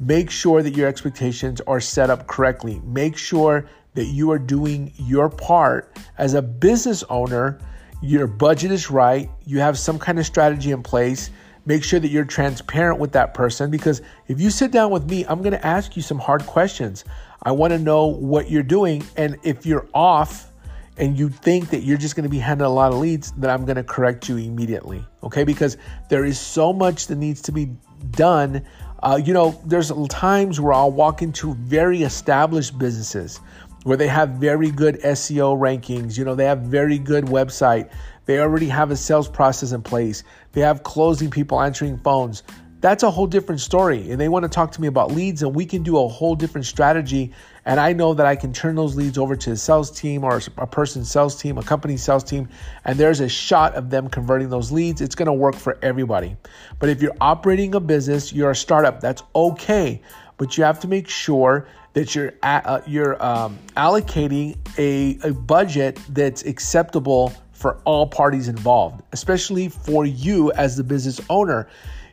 make 0.00 0.30
sure 0.30 0.62
that 0.62 0.74
your 0.74 0.88
expectations 0.88 1.60
are 1.66 1.80
set 1.80 2.08
up 2.08 2.26
correctly. 2.26 2.80
Make 2.84 3.16
sure 3.16 3.66
that 3.94 4.06
you 4.06 4.30
are 4.30 4.38
doing 4.38 4.92
your 4.96 5.28
part 5.28 5.96
as 6.16 6.34
a 6.34 6.42
business 6.42 7.04
owner. 7.10 7.58
Your 8.00 8.26
budget 8.26 8.72
is 8.72 8.90
right, 8.90 9.30
you 9.44 9.60
have 9.60 9.78
some 9.78 9.98
kind 9.98 10.18
of 10.18 10.26
strategy 10.26 10.70
in 10.72 10.82
place. 10.82 11.30
Make 11.64 11.84
sure 11.84 12.00
that 12.00 12.08
you're 12.08 12.24
transparent 12.24 12.98
with 12.98 13.12
that 13.12 13.34
person 13.34 13.70
because 13.70 14.02
if 14.26 14.40
you 14.40 14.50
sit 14.50 14.72
down 14.72 14.90
with 14.90 15.08
me, 15.08 15.24
I'm 15.26 15.42
going 15.42 15.52
to 15.52 15.66
ask 15.66 15.96
you 15.96 16.02
some 16.02 16.18
hard 16.18 16.44
questions. 16.46 17.04
I 17.42 17.52
want 17.52 17.72
to 17.72 17.78
know 17.78 18.06
what 18.06 18.50
you're 18.50 18.62
doing. 18.62 19.04
And 19.16 19.38
if 19.42 19.64
you're 19.64 19.86
off, 19.94 20.52
and 20.98 21.18
you 21.18 21.28
think 21.28 21.70
that 21.70 21.82
you're 21.82 21.98
just 21.98 22.16
going 22.16 22.24
to 22.24 22.28
be 22.28 22.38
handling 22.38 22.70
a 22.70 22.74
lot 22.74 22.92
of 22.92 22.98
leads, 22.98 23.32
then 23.32 23.50
I'm 23.50 23.64
going 23.64 23.76
to 23.76 23.84
correct 23.84 24.28
you 24.28 24.36
immediately. 24.36 25.04
Okay, 25.22 25.44
because 25.44 25.76
there 26.08 26.24
is 26.24 26.38
so 26.38 26.72
much 26.72 27.06
that 27.06 27.16
needs 27.16 27.40
to 27.42 27.52
be 27.52 27.70
done. 28.10 28.64
Uh, 29.02 29.20
you 29.22 29.32
know, 29.32 29.60
there's 29.64 29.90
times 30.08 30.60
where 30.60 30.72
I'll 30.72 30.92
walk 30.92 31.22
into 31.22 31.54
very 31.54 32.02
established 32.02 32.78
businesses 32.78 33.40
where 33.84 33.96
they 33.96 34.08
have 34.08 34.30
very 34.30 34.70
good 34.70 35.00
SEO 35.00 35.58
rankings. 35.58 36.16
You 36.16 36.24
know, 36.24 36.34
they 36.34 36.44
have 36.44 36.60
very 36.60 36.98
good 36.98 37.24
website. 37.26 37.90
They 38.26 38.38
already 38.38 38.68
have 38.68 38.90
a 38.90 38.96
sales 38.96 39.28
process 39.28 39.72
in 39.72 39.82
place. 39.82 40.22
They 40.52 40.60
have 40.60 40.82
closing 40.82 41.30
people 41.30 41.60
answering 41.60 41.98
phones. 41.98 42.42
That's 42.80 43.02
a 43.02 43.10
whole 43.10 43.26
different 43.26 43.60
story. 43.60 44.10
And 44.10 44.20
they 44.20 44.28
want 44.28 44.44
to 44.44 44.48
talk 44.48 44.72
to 44.72 44.80
me 44.80 44.88
about 44.88 45.12
leads, 45.12 45.42
and 45.42 45.54
we 45.54 45.66
can 45.66 45.82
do 45.82 45.98
a 45.98 46.08
whole 46.08 46.34
different 46.34 46.66
strategy 46.66 47.32
and 47.64 47.78
I 47.78 47.92
know 47.92 48.12
that 48.14 48.26
I 48.26 48.34
can 48.34 48.52
turn 48.52 48.74
those 48.74 48.96
leads 48.96 49.18
over 49.18 49.36
to 49.36 49.52
a 49.52 49.56
sales 49.56 49.90
team 49.90 50.24
or 50.24 50.40
a 50.58 50.66
person's 50.66 51.10
sales 51.10 51.40
team, 51.40 51.58
a 51.58 51.62
company 51.62 51.96
sales 51.96 52.24
team, 52.24 52.48
and 52.84 52.98
there's 52.98 53.20
a 53.20 53.28
shot 53.28 53.74
of 53.74 53.90
them 53.90 54.08
converting 54.08 54.48
those 54.48 54.72
leads. 54.72 55.00
It's 55.00 55.14
going 55.14 55.26
to 55.26 55.32
work 55.32 55.54
for 55.54 55.78
everybody. 55.80 56.36
But 56.80 56.88
if 56.88 57.00
you're 57.00 57.16
operating 57.20 57.74
a 57.74 57.80
business, 57.80 58.32
you're 58.32 58.50
a 58.50 58.56
startup, 58.56 59.00
that's 59.00 59.22
okay. 59.34 60.02
But 60.38 60.58
you 60.58 60.64
have 60.64 60.80
to 60.80 60.88
make 60.88 61.08
sure 61.08 61.68
that 61.92 62.14
you're 62.14 62.32
uh, 62.42 62.80
you're 62.86 63.22
um, 63.24 63.58
allocating 63.76 64.56
a, 64.78 65.18
a 65.28 65.32
budget 65.32 65.98
that's 66.10 66.44
acceptable 66.44 67.32
for 67.52 67.80
all 67.84 68.06
parties 68.06 68.48
involved, 68.48 69.02
especially 69.12 69.68
for 69.68 70.04
you 70.04 70.50
as 70.52 70.76
the 70.76 70.84
business 70.84 71.20
owner. 71.30 71.68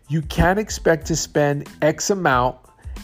You 0.07 0.21
can't 0.23 0.59
expect 0.59 1.05
to 1.07 1.15
spend 1.15 1.67
X 1.81 2.09
amount 2.09 2.57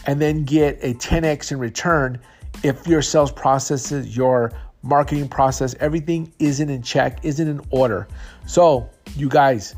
and 0.06 0.20
then 0.20 0.44
get 0.44 0.78
a 0.82 0.94
10x 0.94 1.52
in 1.52 1.58
return 1.58 2.20
if 2.62 2.86
your 2.86 3.02
sales 3.02 3.32
processes, 3.32 4.16
your 4.16 4.52
marketing 4.82 5.28
process, 5.28 5.74
everything 5.80 6.32
isn't 6.38 6.70
in 6.70 6.82
check, 6.82 7.18
isn't 7.24 7.48
in 7.48 7.60
order. 7.70 8.06
So, 8.46 8.88
you 9.16 9.28
guys, 9.28 9.74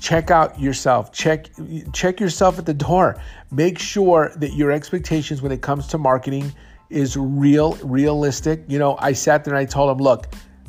check 0.00 0.30
out 0.30 0.58
yourself. 0.60 1.12
Check 1.12 1.50
check 1.92 2.20
yourself 2.20 2.58
at 2.58 2.66
the 2.66 2.74
door. 2.74 3.20
Make 3.50 3.78
sure 3.78 4.32
that 4.36 4.54
your 4.54 4.70
expectations 4.70 5.42
when 5.42 5.52
it 5.52 5.62
comes 5.62 5.86
to 5.88 5.98
marketing 5.98 6.52
is 6.90 7.16
real, 7.16 7.74
realistic. 7.82 8.64
You 8.68 8.78
know, 8.78 8.96
I 8.98 9.12
sat 9.12 9.44
there 9.44 9.54
and 9.54 9.60
I 9.60 9.64
told 9.64 9.90
him 9.90 10.02
look, 10.02 10.28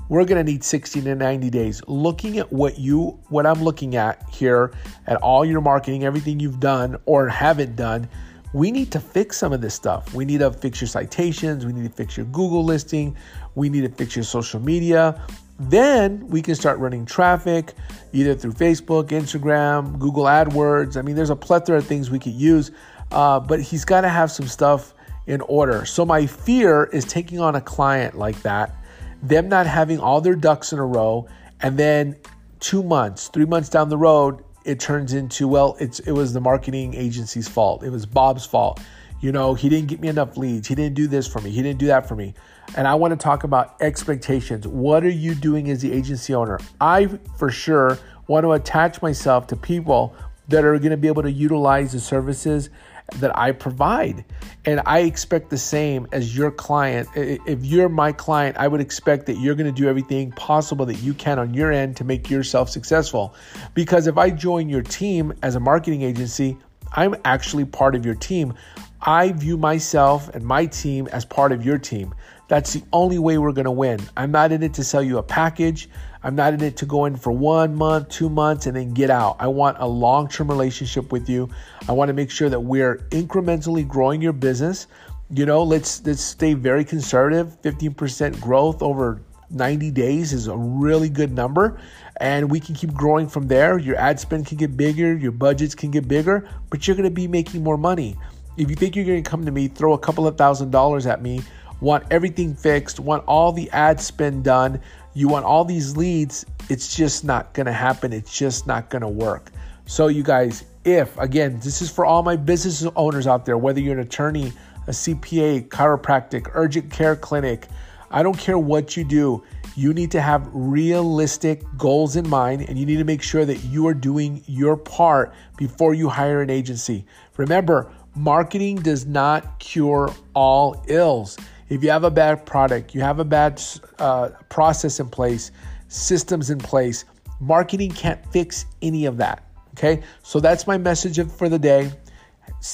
we're 0.10 0.26
going 0.26 0.44
to 0.44 0.52
need 0.52 0.64
60 0.64 1.02
to 1.02 1.16
90 1.16 1.50
days. 1.52 1.82
Looking 1.88 2.40
at 2.40 2.52
what 2.52 2.80
you 2.80 3.20
what 3.30 3.46
I'm 3.46 3.64
looking 3.64 3.96
at 3.96 4.28
here 4.30 4.74
at 5.08 5.18
all 5.18 5.46
your 5.46 5.62
marketing, 5.62 6.04
everything 6.04 6.40
you've 6.40 6.60
done 6.60 6.98
or 7.06 7.28
haven't 7.30 7.76
done, 7.76 8.10
we 8.54 8.72
need 8.72 8.92
to 8.92 9.00
fix 9.00 9.38
some 9.38 9.54
of 9.54 9.62
this 9.62 9.76
stuff. 9.76 10.14
We 10.14 10.26
need 10.26 10.40
to 10.40 10.52
fix 10.52 10.82
your 10.82 10.88
citations. 10.88 11.66
We 11.66 11.74
need 11.74 11.84
to 11.84 11.96
fix 11.96 12.18
your 12.18 12.26
Google 12.28 12.66
listing. 12.66 13.16
We 13.54 13.70
need 13.70 13.82
to 13.82 13.90
fix 13.90 14.16
your 14.16 14.26
social 14.26 14.60
media. 14.60 15.22
Then 15.60 16.26
we 16.28 16.42
can 16.42 16.56
start 16.56 16.80
running 16.80 17.06
traffic 17.06 17.74
either 18.14 18.34
through 18.34 18.54
Facebook, 18.54 19.10
Instagram, 19.10 20.00
Google 20.00 20.24
AdWords. 20.24 20.96
I 20.96 21.02
mean, 21.02 21.16
there's 21.16 21.30
a 21.30 21.36
plethora 21.36 21.80
of 21.80 21.86
things 21.86 22.10
we 22.10 22.18
could 22.18 22.34
use, 22.34 22.72
uh, 23.12 23.42
but 23.42 23.62
he's 23.62 23.84
got 23.84 24.02
to 24.02 24.10
have 24.10 24.32
some 24.32 24.48
stuff 24.48 24.94
in 25.28 25.42
order. 25.42 25.86
So, 25.86 26.06
my 26.06 26.26
fear 26.26 26.86
is 26.86 27.04
taking 27.04 27.42
on 27.42 27.56
a 27.56 27.62
client 27.62 28.18
like 28.18 28.42
that, 28.44 28.74
them 29.22 29.50
not 29.50 29.68
having 29.68 30.00
all 30.00 30.22
their 30.22 30.36
ducks 30.36 30.72
in 30.72 30.80
a 30.80 30.86
row, 30.86 31.28
and 31.62 31.78
then 31.78 32.16
two 32.62 32.82
months, 32.82 33.28
three 33.28 33.46
months 33.46 33.68
down 33.68 33.90
the 33.90 33.98
road, 33.98 34.44
it 34.66 34.80
turns 34.80 35.14
into 35.14 35.48
well 35.48 35.78
it's 35.80 36.00
it 36.00 36.12
was 36.12 36.34
the 36.34 36.42
marketing 36.42 36.94
agency's 36.94 37.48
fault. 37.48 37.84
It 37.84 37.90
was 37.90 38.06
bob's 38.06 38.46
fault. 38.46 38.80
You 39.22 39.32
know 39.32 39.54
he 39.54 39.68
didn't 39.68 39.88
get 39.88 40.00
me 40.00 40.08
enough 40.08 40.38
leads. 40.38 40.68
He 40.68 40.76
didn't 40.76 40.96
do 40.96 41.08
this 41.08 41.28
for 41.28 41.40
me. 41.40 41.50
He 41.50 41.62
didn't 41.62 41.80
do 41.80 41.88
that 41.88 42.08
for 42.08 42.16
me 42.16 42.34
and 42.76 42.88
i 42.88 42.94
want 42.94 43.12
to 43.12 43.18
talk 43.18 43.44
about 43.44 43.76
expectations 43.82 44.68
what 44.68 45.04
are 45.04 45.10
you 45.10 45.34
doing 45.36 45.70
as 45.70 45.82
the 45.82 45.92
agency 45.92 46.34
owner 46.34 46.60
i 46.82 47.08
for 47.38 47.50
sure 47.50 47.98
want 48.28 48.44
to 48.44 48.52
attach 48.52 49.02
myself 49.02 49.48
to 49.48 49.56
people 49.56 50.16
that 50.48 50.66
are 50.66 50.78
going 50.80 50.92
to 50.92 50.98
be 50.98 51.08
able 51.08 51.24
to 51.24 51.32
utilize 51.32 51.92
the 51.92 52.00
services 52.00 52.70
that 53.16 53.36
I 53.38 53.52
provide. 53.52 54.26
And 54.66 54.82
I 54.86 55.00
expect 55.00 55.50
the 55.50 55.58
same 55.58 56.08
as 56.12 56.36
your 56.36 56.52
client. 56.52 57.08
If 57.16 57.66
you're 57.66 57.90
my 57.90 58.12
client, 58.12 58.58
I 58.58 58.68
would 58.68 58.82
expect 58.82 59.26
that 59.28 59.38
you're 59.38 59.56
going 59.56 59.74
to 59.74 59.82
do 59.82 59.88
everything 59.88 60.32
possible 60.32 60.86
that 60.86 60.98
you 60.98 61.14
can 61.14 61.40
on 61.40 61.54
your 61.54 61.72
end 61.72 61.98
to 61.98 62.04
make 62.04 62.30
yourself 62.30 62.70
successful. 62.70 63.36
Because 63.74 64.08
if 64.08 64.18
I 64.18 64.30
join 64.30 64.70
your 64.70 64.82
team 64.82 65.34
as 65.42 65.56
a 65.56 65.60
marketing 65.60 66.02
agency, 66.02 66.58
I'm 66.94 67.16
actually 67.26 67.66
part 67.66 67.96
of 67.96 68.06
your 68.06 68.16
team. 68.16 68.54
I 69.02 69.32
view 69.32 69.58
myself 69.58 70.30
and 70.36 70.44
my 70.44 70.66
team 70.66 71.08
as 71.08 71.26
part 71.26 71.52
of 71.52 71.66
your 71.66 71.78
team. 71.78 72.14
That's 72.50 72.74
the 72.74 72.84
only 72.92 73.20
way 73.20 73.38
we're 73.38 73.54
going 73.54 73.66
to 73.66 73.72
win. 73.72 74.00
I'm 74.18 74.32
not 74.32 74.52
in 74.52 74.64
it 74.64 74.74
to 74.74 74.84
sell 74.84 75.04
you 75.04 75.20
a 75.20 75.24
package. 75.24 75.88
I'm 76.24 76.36
not 76.36 76.54
in 76.54 76.62
it 76.62 76.76
to 76.78 76.86
go 76.88 77.06
in 77.06 77.16
for 77.16 77.32
one 77.32 77.76
month, 77.76 78.10
two 78.10 78.28
months, 78.28 78.66
and 78.66 78.76
then 78.76 78.94
get 78.94 79.12
out. 79.12 79.38
I 79.40 79.48
want 79.48 79.78
a 79.80 79.88
long 79.88 80.28
term 80.28 80.50
relationship 80.50 81.12
with 81.12 81.30
you. 81.30 81.48
I 81.88 81.92
want 81.92 82.10
to 82.10 82.14
make 82.14 82.32
sure 82.32 82.50
that 82.50 82.60
we're 82.60 82.98
incrementally 83.12 83.88
growing 83.88 84.20
your 84.20 84.34
business. 84.34 84.88
You 85.30 85.46
know, 85.46 85.62
let's 85.62 86.04
let's 86.06 86.22
stay 86.22 86.56
very 86.56 86.84
conservative. 86.84 87.56
15% 87.62 88.42
growth 88.42 88.82
over 88.82 89.22
90 89.52 89.92
days 89.92 90.34
is 90.34 90.48
a 90.48 90.58
really 90.58 91.10
good 91.10 91.32
number. 91.32 91.80
And 92.18 92.50
we 92.50 92.60
can 92.60 92.74
keep 92.74 92.94
growing 92.94 93.28
from 93.28 93.48
there. 93.48 93.78
Your 93.78 93.96
ad 93.96 94.20
spend 94.20 94.48
can 94.48 94.58
get 94.58 94.76
bigger, 94.76 95.16
your 95.16 95.32
budgets 95.32 95.76
can 95.76 95.92
get 95.92 96.08
bigger, 96.08 96.50
but 96.72 96.88
you're 96.88 96.98
gonna 96.98 97.12
be 97.12 97.28
making 97.28 97.64
more 97.64 97.78
money. 97.78 98.18
If 98.58 98.72
you 98.72 98.76
think 98.76 98.96
you're 98.96 99.06
gonna 99.06 99.22
come 99.22 99.46
to 99.46 99.52
me, 99.52 99.68
throw 99.68 99.94
a 99.94 100.00
couple 100.00 100.28
of 100.28 100.36
thousand 100.36 100.72
dollars 100.72 101.06
at 101.06 101.22
me, 101.22 101.42
want 101.82 102.06
everything 102.12 102.54
fixed, 102.56 103.00
want 103.00 103.24
all 103.26 103.52
the 103.52 103.70
ad 103.72 104.00
spend 104.00 104.44
done, 104.44 104.82
you 105.14 105.28
want 105.28 105.46
all 105.46 105.66
these 105.66 105.98
leads, 105.98 106.46
it's 106.70 106.96
just 106.96 107.24
not 107.24 107.54
to 107.66 107.74
happen. 107.74 108.14
It's 108.14 108.38
just 108.38 108.68
not 108.68 108.90
to 109.02 109.08
work. 109.08 109.52
So, 109.86 110.08
you 110.08 110.24
guys, 110.24 110.66
if 110.86 111.18
again, 111.18 111.60
this 111.60 111.82
is 111.82 111.90
for 111.90 112.06
all 112.06 112.24
my 112.24 112.36
business 112.36 112.86
owners 112.96 113.28
out 113.28 113.46
there, 113.46 113.58
whether 113.58 113.80
you're 113.80 113.96
an 113.96 114.00
attorney, 114.00 114.54
a 114.88 114.92
CPA, 114.92 115.68
chiropractic, 115.70 116.50
urgent 116.54 116.92
care 116.92 117.16
clinic, 117.16 117.68
I 118.12 118.24
don't 118.24 118.38
care 118.38 118.58
what 118.58 118.96
you 118.96 119.04
do. 119.04 119.44
You 119.76 119.94
need 119.94 120.12
to 120.12 120.22
have 120.22 120.50
realistic 120.52 121.64
goals 121.78 122.16
in 122.16 122.28
mind 122.28 122.64
and 122.68 122.78
you 122.78 122.86
need 122.86 122.98
to 122.98 123.04
make 123.04 123.22
sure 123.22 123.46
that 123.46 123.64
you 123.66 123.88
are 123.88 123.94
doing 123.94 124.44
your 124.46 124.76
part 124.76 125.34
before 125.58 125.94
you 125.94 126.10
hire 126.10 126.42
an 126.42 126.50
agency. 126.50 127.06
Remember, 127.38 127.92
marketing 128.16 128.78
does 128.78 129.06
not 129.06 129.60
cure 129.60 130.14
all 130.34 130.84
ills. 130.88 131.38
If 131.70 131.84
you 131.84 131.92
have 131.92 132.04
a 132.04 132.12
bad 132.12 132.46
product, 132.46 132.96
you 132.96 133.02
have 133.02 133.20
a 133.20 133.26
bad 133.26 133.62
uh, 134.00 134.30
process 134.50 135.00
in 135.00 135.08
place, 135.08 135.52
systems 135.88 136.50
in 136.50 136.58
place, 136.58 137.06
marketing 137.40 137.92
can't 137.92 138.26
fix 138.32 138.66
any 138.82 139.06
of 139.06 139.18
that. 139.18 139.44
Okay, 139.74 140.04
so 140.24 140.40
that's 140.40 140.68
my 140.68 140.78
message 140.78 141.26
for 141.32 141.48
the 141.48 141.60
day. 141.60 141.92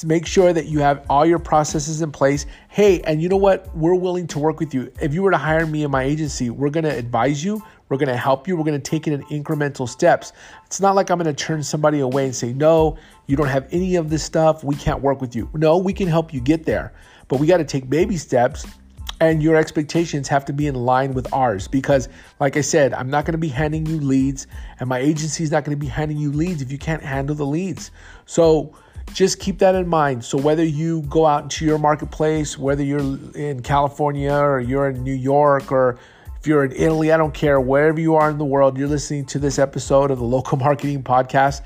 Make 0.05 0.25
sure 0.25 0.53
that 0.53 0.67
you 0.67 0.79
have 0.79 1.05
all 1.09 1.25
your 1.25 1.37
processes 1.37 2.01
in 2.01 2.11
place. 2.11 2.45
Hey, 2.69 3.01
and 3.01 3.21
you 3.21 3.29
know 3.29 3.37
what? 3.37 3.75
We're 3.75 3.93
willing 3.93 4.25
to 4.27 4.39
work 4.39 4.59
with 4.59 4.73
you. 4.73 4.91
If 5.01 5.13
you 5.13 5.21
were 5.21 5.31
to 5.31 5.37
hire 5.37 5.67
me 5.67 5.83
in 5.83 5.91
my 5.91 6.03
agency, 6.03 6.49
we're 6.49 6.69
to 6.69 6.97
advise 6.97 7.43
you. 7.43 7.61
We're 7.89 7.97
to 8.07 8.17
help 8.17 8.47
you. 8.47 8.55
We're 8.55 8.63
to 8.63 8.79
take 8.79 9.05
it 9.07 9.13
in 9.13 9.21
incremental 9.23 9.87
steps. 9.87 10.31
It's 10.65 10.79
not 10.79 10.95
like 10.95 11.11
I'm 11.11 11.19
to 11.19 11.33
turn 11.33 11.61
somebody 11.61 11.99
away 11.99 12.25
and 12.25 12.35
say, 12.35 12.53
no, 12.53 12.97
you 13.27 13.35
don't 13.35 13.49
have 13.49 13.67
any 13.71 13.97
of 13.97 14.09
this 14.09 14.23
stuff. 14.23 14.63
We 14.63 14.75
can't 14.75 15.01
work 15.01 15.21
with 15.21 15.35
you. 15.35 15.49
No, 15.53 15.77
we 15.77 15.93
can 15.93 16.07
help 16.07 16.33
you 16.33 16.39
get 16.39 16.65
there, 16.65 16.93
but 17.27 17.39
we 17.39 17.45
got 17.45 17.57
to 17.57 17.65
take 17.65 17.87
baby 17.87 18.17
steps 18.17 18.65
and 19.19 19.41
your 19.41 19.55
expectations 19.55 20.27
have 20.27 20.45
to 20.45 20.53
be 20.53 20.67
in 20.67 20.75
line 20.75 21.13
with 21.13 21.31
ours 21.33 21.67
because 21.67 22.09
like 22.39 22.57
i 22.57 22.61
said 22.61 22.93
i'm 22.93 23.09
not 23.09 23.23
going 23.25 23.31
to 23.31 23.37
be 23.37 23.47
handing 23.47 23.85
you 23.85 23.99
leads 23.99 24.47
and 24.79 24.89
my 24.89 24.99
agency 24.99 25.43
is 25.43 25.51
not 25.51 25.63
going 25.63 25.77
to 25.77 25.79
be 25.79 25.89
handing 25.89 26.17
you 26.17 26.31
leads 26.31 26.61
if 26.61 26.71
you 26.71 26.77
can't 26.77 27.03
handle 27.03 27.35
the 27.35 27.45
leads. 27.45 27.91
So 28.25 28.75
just 29.13 29.39
keep 29.39 29.59
that 29.59 29.75
in 29.75 29.87
mind. 29.87 30.25
So 30.25 30.37
whether 30.37 30.63
you 30.63 31.03
go 31.03 31.25
out 31.25 31.43
into 31.43 31.65
your 31.65 31.77
marketplace 31.77 32.57
whether 32.57 32.83
you're 32.83 33.19
in 33.35 33.61
california 33.61 34.33
or 34.33 34.59
you're 34.59 34.89
in 34.89 35.03
new 35.03 35.13
york 35.13 35.71
or 35.71 35.97
if 36.45 36.49
you're 36.49 36.63
in 36.63 36.71
italy 36.73 37.11
i 37.11 37.17
don't 37.17 37.33
care 37.33 37.59
wherever 37.59 37.99
you 37.99 38.13
are 38.13 38.29
in 38.29 38.37
the 38.37 38.45
world 38.45 38.77
you're 38.77 38.87
listening 38.87 39.25
to 39.25 39.39
this 39.39 39.57
episode 39.57 40.11
of 40.11 40.19
the 40.19 40.23
local 40.23 40.57
marketing 40.59 41.01
podcast 41.01 41.61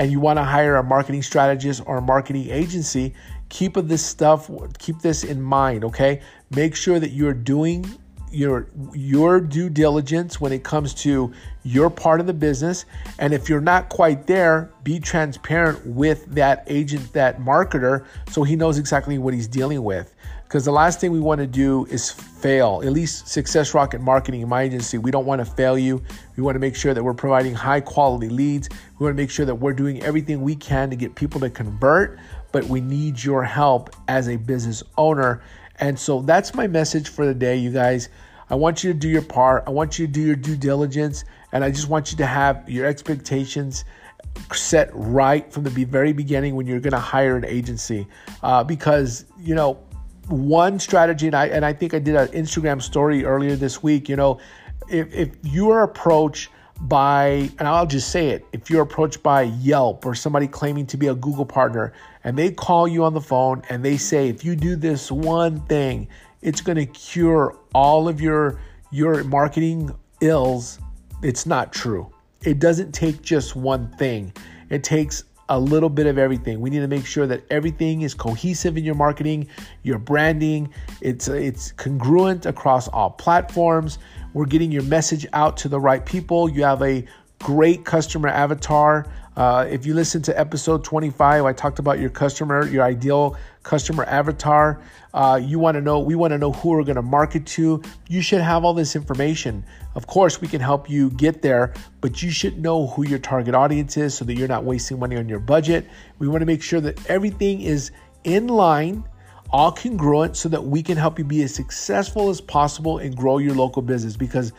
and 0.00 0.10
you 0.10 0.18
want 0.18 0.36
to 0.36 0.42
hire 0.42 0.74
a 0.74 0.82
marketing 0.82 1.22
strategist 1.22 1.80
or 1.86 1.98
a 1.98 2.02
marketing 2.02 2.50
agency 2.50 3.14
keep 3.48 3.74
this 3.74 4.04
stuff 4.04 4.50
keep 4.78 4.98
this 4.98 5.22
in 5.22 5.40
mind 5.40 5.84
okay? 5.84 6.20
Make 6.50 6.74
sure 6.74 6.98
that 6.98 7.12
you're 7.12 7.32
doing 7.32 7.86
your 8.32 8.66
your 8.92 9.40
due 9.40 9.70
diligence 9.70 10.40
when 10.40 10.52
it 10.52 10.64
comes 10.64 10.92
to 10.92 11.32
your 11.62 11.88
part 11.88 12.18
of 12.18 12.26
the 12.26 12.34
business 12.34 12.84
and 13.20 13.32
if 13.32 13.48
you're 13.48 13.60
not 13.60 13.88
quite 13.88 14.26
there 14.26 14.72
be 14.82 14.98
transparent 14.98 15.86
with 15.86 16.26
that 16.26 16.64
agent 16.66 17.12
that 17.12 17.40
marketer 17.40 18.04
so 18.28 18.42
he 18.42 18.56
knows 18.56 18.76
exactly 18.76 19.18
what 19.18 19.32
he's 19.32 19.46
dealing 19.46 19.84
with 19.84 20.12
because 20.54 20.64
the 20.64 20.70
last 20.70 21.00
thing 21.00 21.10
we 21.10 21.18
want 21.18 21.40
to 21.40 21.48
do 21.48 21.84
is 21.86 22.12
fail 22.12 22.80
at 22.84 22.92
least 22.92 23.26
success 23.26 23.74
rocket 23.74 24.00
marketing 24.00 24.40
in 24.40 24.48
my 24.48 24.62
agency 24.62 24.98
we 24.98 25.10
don't 25.10 25.26
want 25.26 25.40
to 25.40 25.44
fail 25.44 25.76
you 25.76 26.00
we 26.36 26.44
want 26.44 26.54
to 26.54 26.60
make 26.60 26.76
sure 26.76 26.94
that 26.94 27.02
we're 27.02 27.12
providing 27.12 27.52
high 27.52 27.80
quality 27.80 28.28
leads 28.28 28.68
we 28.98 29.04
want 29.04 29.16
to 29.16 29.20
make 29.20 29.30
sure 29.30 29.44
that 29.44 29.56
we're 29.56 29.72
doing 29.72 30.00
everything 30.04 30.42
we 30.42 30.54
can 30.54 30.88
to 30.88 30.94
get 30.94 31.12
people 31.16 31.40
to 31.40 31.50
convert 31.50 32.20
but 32.52 32.62
we 32.66 32.80
need 32.80 33.20
your 33.20 33.42
help 33.42 33.90
as 34.06 34.28
a 34.28 34.36
business 34.36 34.84
owner 34.96 35.42
and 35.80 35.98
so 35.98 36.22
that's 36.22 36.54
my 36.54 36.66
message 36.66 37.08
for 37.08 37.26
the 37.26 37.34
day, 37.34 37.56
you 37.56 37.70
guys. 37.70 38.08
I 38.50 38.54
want 38.54 38.84
you 38.84 38.92
to 38.92 38.98
do 38.98 39.08
your 39.08 39.22
part. 39.22 39.64
I 39.66 39.70
want 39.70 39.98
you 39.98 40.06
to 40.06 40.12
do 40.12 40.20
your 40.20 40.36
due 40.36 40.56
diligence. 40.56 41.24
And 41.52 41.64
I 41.64 41.70
just 41.70 41.88
want 41.88 42.10
you 42.10 42.18
to 42.18 42.26
have 42.26 42.68
your 42.68 42.86
expectations 42.86 43.84
set 44.52 44.90
right 44.92 45.50
from 45.52 45.64
the 45.64 45.70
very 45.70 46.12
beginning 46.12 46.54
when 46.54 46.66
you're 46.66 46.80
going 46.80 46.92
to 46.92 46.98
hire 46.98 47.36
an 47.36 47.44
agency. 47.44 48.06
Uh, 48.42 48.62
because, 48.62 49.24
you 49.38 49.54
know, 49.54 49.78
one 50.28 50.78
strategy, 50.78 51.26
and 51.26 51.36
I, 51.36 51.46
and 51.46 51.64
I 51.64 51.72
think 51.72 51.94
I 51.94 51.98
did 51.98 52.16
an 52.16 52.28
Instagram 52.28 52.80
story 52.82 53.24
earlier 53.24 53.56
this 53.56 53.82
week, 53.82 54.08
you 54.08 54.16
know, 54.16 54.38
if, 54.88 55.12
if 55.14 55.30
you 55.42 55.70
are 55.70 55.82
approached 55.82 56.50
by, 56.82 57.50
and 57.58 57.68
I'll 57.68 57.86
just 57.86 58.10
say 58.10 58.30
it, 58.30 58.44
if 58.52 58.68
you're 58.68 58.82
approached 58.82 59.22
by 59.22 59.42
Yelp 59.42 60.04
or 60.04 60.14
somebody 60.14 60.46
claiming 60.46 60.86
to 60.86 60.96
be 60.96 61.06
a 61.06 61.14
Google 61.14 61.46
partner 61.46 61.92
and 62.24 62.36
they 62.36 62.50
call 62.50 62.88
you 62.88 63.04
on 63.04 63.14
the 63.14 63.20
phone 63.20 63.62
and 63.68 63.84
they 63.84 63.96
say, 63.96 64.28
if 64.28 64.44
you 64.44 64.56
do 64.56 64.76
this 64.76 65.10
one 65.10 65.60
thing, 65.62 66.08
it's 66.42 66.60
going 66.60 66.76
to 66.76 66.86
cure 66.86 67.56
all 67.74 68.08
of 68.08 68.20
your 68.20 68.60
your 68.90 69.24
marketing 69.24 69.90
ills, 70.20 70.78
it's 71.22 71.46
not 71.46 71.72
true. 71.72 72.12
It 72.42 72.60
doesn't 72.60 72.92
take 72.92 73.22
just 73.22 73.56
one 73.56 73.90
thing. 73.96 74.32
It 74.70 74.84
takes 74.84 75.24
a 75.48 75.58
little 75.58 75.88
bit 75.88 76.06
of 76.06 76.18
everything. 76.18 76.60
We 76.60 76.70
need 76.70 76.80
to 76.80 76.88
make 76.88 77.06
sure 77.06 77.26
that 77.26 77.44
everything 77.50 78.02
is 78.02 78.14
cohesive 78.14 78.76
in 78.76 78.84
your 78.84 78.94
marketing, 78.94 79.48
your 79.82 79.98
branding. 79.98 80.72
It's 81.00 81.28
it's 81.28 81.72
congruent 81.72 82.46
across 82.46 82.88
all 82.88 83.10
platforms. 83.10 83.98
We're 84.32 84.46
getting 84.46 84.72
your 84.72 84.82
message 84.84 85.26
out 85.32 85.56
to 85.58 85.68
the 85.68 85.78
right 85.78 86.04
people. 86.04 86.48
You 86.48 86.64
have 86.64 86.82
a 86.82 87.04
great 87.38 87.84
customer 87.84 88.28
avatar. 88.28 89.06
Uh, 89.36 89.66
if 89.68 89.84
you 89.84 89.94
listen 89.94 90.22
to 90.22 90.38
episode 90.38 90.84
25, 90.84 91.44
I 91.44 91.52
talked 91.52 91.78
about 91.78 91.98
your 91.98 92.10
customer, 92.10 92.66
your 92.66 92.84
ideal 92.84 93.36
customer 93.64 94.04
avatar. 94.04 94.80
Uh, 95.12 95.40
you 95.42 95.58
want 95.58 95.74
to 95.74 95.80
know, 95.80 95.98
we 95.98 96.14
want 96.14 96.30
to 96.32 96.38
know 96.38 96.52
who 96.52 96.70
we're 96.70 96.84
going 96.84 96.96
to 96.96 97.02
market 97.02 97.44
to. 97.46 97.82
You 98.08 98.22
should 98.22 98.40
have 98.40 98.64
all 98.64 98.74
this 98.74 98.94
information. 98.94 99.64
Of 99.96 100.06
course, 100.06 100.40
we 100.40 100.46
can 100.46 100.60
help 100.60 100.88
you 100.88 101.10
get 101.10 101.42
there, 101.42 101.74
but 102.00 102.22
you 102.22 102.30
should 102.30 102.58
know 102.58 102.86
who 102.86 103.06
your 103.06 103.18
target 103.18 103.54
audience 103.54 103.96
is 103.96 104.14
so 104.14 104.24
that 104.26 104.34
you're 104.34 104.48
not 104.48 104.64
wasting 104.64 104.98
money 104.98 105.16
on 105.16 105.28
your 105.28 105.40
budget. 105.40 105.86
We 106.18 106.28
want 106.28 106.42
to 106.42 106.46
make 106.46 106.62
sure 106.62 106.80
that 106.80 107.10
everything 107.10 107.62
is 107.62 107.90
in 108.22 108.46
line 108.46 109.04
all 109.50 109.70
congruent 109.70 110.36
so 110.36 110.48
that 110.48 110.64
we 110.64 110.82
can 110.82 110.96
help 110.96 111.18
you 111.18 111.24
be 111.24 111.42
as 111.42 111.54
successful 111.54 112.28
as 112.28 112.40
possible 112.40 112.98
and 112.98 113.16
grow 113.16 113.38
your 113.38 113.54
local 113.54 113.82
business. 113.82 114.16
Because 114.16 114.52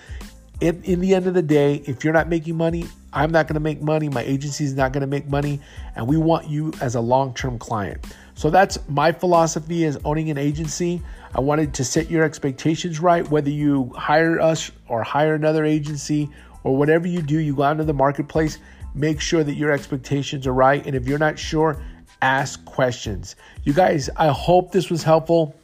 in, 0.61 0.81
in 0.83 1.01
the 1.01 1.13
end 1.13 1.27
of 1.27 1.33
the 1.33 1.41
day, 1.41 1.83
if 1.85 2.03
you're 2.03 2.13
not 2.13 2.29
making 2.29 2.55
money, 2.55 2.85
I'm 3.11 3.31
not 3.31 3.47
going 3.47 3.55
to 3.55 3.59
make 3.59 3.81
money. 3.81 4.09
My 4.09 4.23
agency 4.23 4.63
is 4.63 4.73
not 4.73 4.93
going 4.93 5.01
to 5.01 5.07
make 5.07 5.27
money. 5.27 5.59
And 5.95 6.07
we 6.07 6.17
want 6.17 6.49
you 6.49 6.73
as 6.81 6.95
a 6.95 7.01
long 7.01 7.33
term 7.33 7.59
client. 7.59 8.05
So 8.35 8.49
that's 8.49 8.77
my 8.89 9.11
philosophy 9.11 9.85
as 9.85 9.97
owning 10.03 10.29
an 10.29 10.37
agency. 10.37 11.01
I 11.33 11.39
wanted 11.41 11.73
to 11.75 11.83
set 11.83 12.09
your 12.11 12.23
expectations 12.23 12.99
right, 12.99 13.27
whether 13.29 13.49
you 13.49 13.91
hire 13.95 14.39
us 14.39 14.71
or 14.87 15.03
hire 15.03 15.35
another 15.35 15.65
agency 15.65 16.29
or 16.63 16.75
whatever 16.77 17.07
you 17.07 17.21
do, 17.21 17.39
you 17.39 17.55
go 17.55 17.63
out 17.63 17.71
into 17.73 17.85
the 17.85 17.93
marketplace, 17.93 18.57
make 18.93 19.21
sure 19.21 19.43
that 19.43 19.53
your 19.53 19.71
expectations 19.71 20.45
are 20.47 20.53
right. 20.53 20.85
And 20.85 20.95
if 20.95 21.07
you're 21.07 21.17
not 21.17 21.39
sure, 21.39 21.81
ask 22.21 22.63
questions. 22.65 23.35
You 23.63 23.73
guys, 23.73 24.09
I 24.17 24.27
hope 24.27 24.71
this 24.71 24.89
was 24.89 25.03
helpful. 25.03 25.55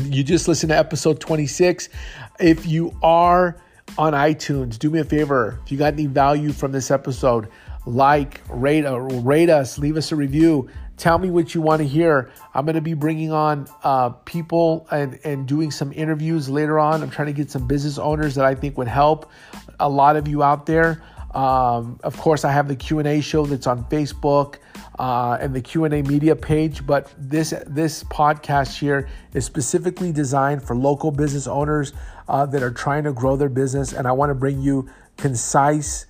You 0.00 0.24
just 0.24 0.48
listened 0.48 0.70
to 0.70 0.76
episode 0.76 1.20
26. 1.20 1.88
If 2.40 2.66
you 2.66 2.96
are 3.02 3.56
on 3.98 4.12
iTunes, 4.12 4.78
do 4.78 4.90
me 4.90 5.00
a 5.00 5.04
favor. 5.04 5.60
If 5.64 5.72
you 5.72 5.78
got 5.78 5.92
any 5.92 6.06
value 6.06 6.52
from 6.52 6.72
this 6.72 6.90
episode, 6.90 7.48
like, 7.84 8.40
rate, 8.48 8.84
rate 8.86 9.50
us, 9.50 9.78
leave 9.78 9.96
us 9.96 10.12
a 10.12 10.16
review. 10.16 10.70
Tell 10.96 11.18
me 11.18 11.30
what 11.30 11.54
you 11.54 11.60
want 11.60 11.80
to 11.80 11.88
hear. 11.88 12.30
I'm 12.54 12.64
going 12.64 12.76
to 12.76 12.80
be 12.80 12.94
bringing 12.94 13.32
on 13.32 13.66
uh, 13.82 14.10
people 14.10 14.86
and, 14.90 15.18
and 15.24 15.48
doing 15.48 15.70
some 15.70 15.92
interviews 15.92 16.48
later 16.48 16.78
on. 16.78 17.02
I'm 17.02 17.10
trying 17.10 17.26
to 17.26 17.32
get 17.32 17.50
some 17.50 17.66
business 17.66 17.98
owners 17.98 18.34
that 18.36 18.44
I 18.44 18.54
think 18.54 18.78
would 18.78 18.88
help 18.88 19.30
a 19.80 19.88
lot 19.88 20.16
of 20.16 20.28
you 20.28 20.42
out 20.42 20.66
there. 20.66 21.02
Um, 21.34 21.98
of 22.04 22.16
course, 22.18 22.44
I 22.44 22.52
have 22.52 22.68
the 22.68 22.76
Q 22.76 22.98
and 22.98 23.08
A 23.08 23.20
show 23.20 23.46
that's 23.46 23.66
on 23.66 23.84
Facebook 23.84 24.56
uh, 24.98 25.38
and 25.40 25.54
the 25.54 25.62
Q 25.62 25.84
and 25.84 25.94
A 25.94 26.02
media 26.02 26.36
page. 26.36 26.86
But 26.86 27.12
this 27.16 27.54
this 27.66 28.04
podcast 28.04 28.78
here 28.78 29.08
is 29.32 29.44
specifically 29.46 30.12
designed 30.12 30.62
for 30.62 30.76
local 30.76 31.10
business 31.10 31.46
owners 31.46 31.94
uh, 32.28 32.44
that 32.46 32.62
are 32.62 32.70
trying 32.70 33.04
to 33.04 33.12
grow 33.12 33.36
their 33.36 33.48
business, 33.48 33.92
and 33.94 34.06
I 34.06 34.12
want 34.12 34.30
to 34.30 34.34
bring 34.34 34.60
you 34.60 34.90
concise, 35.16 36.06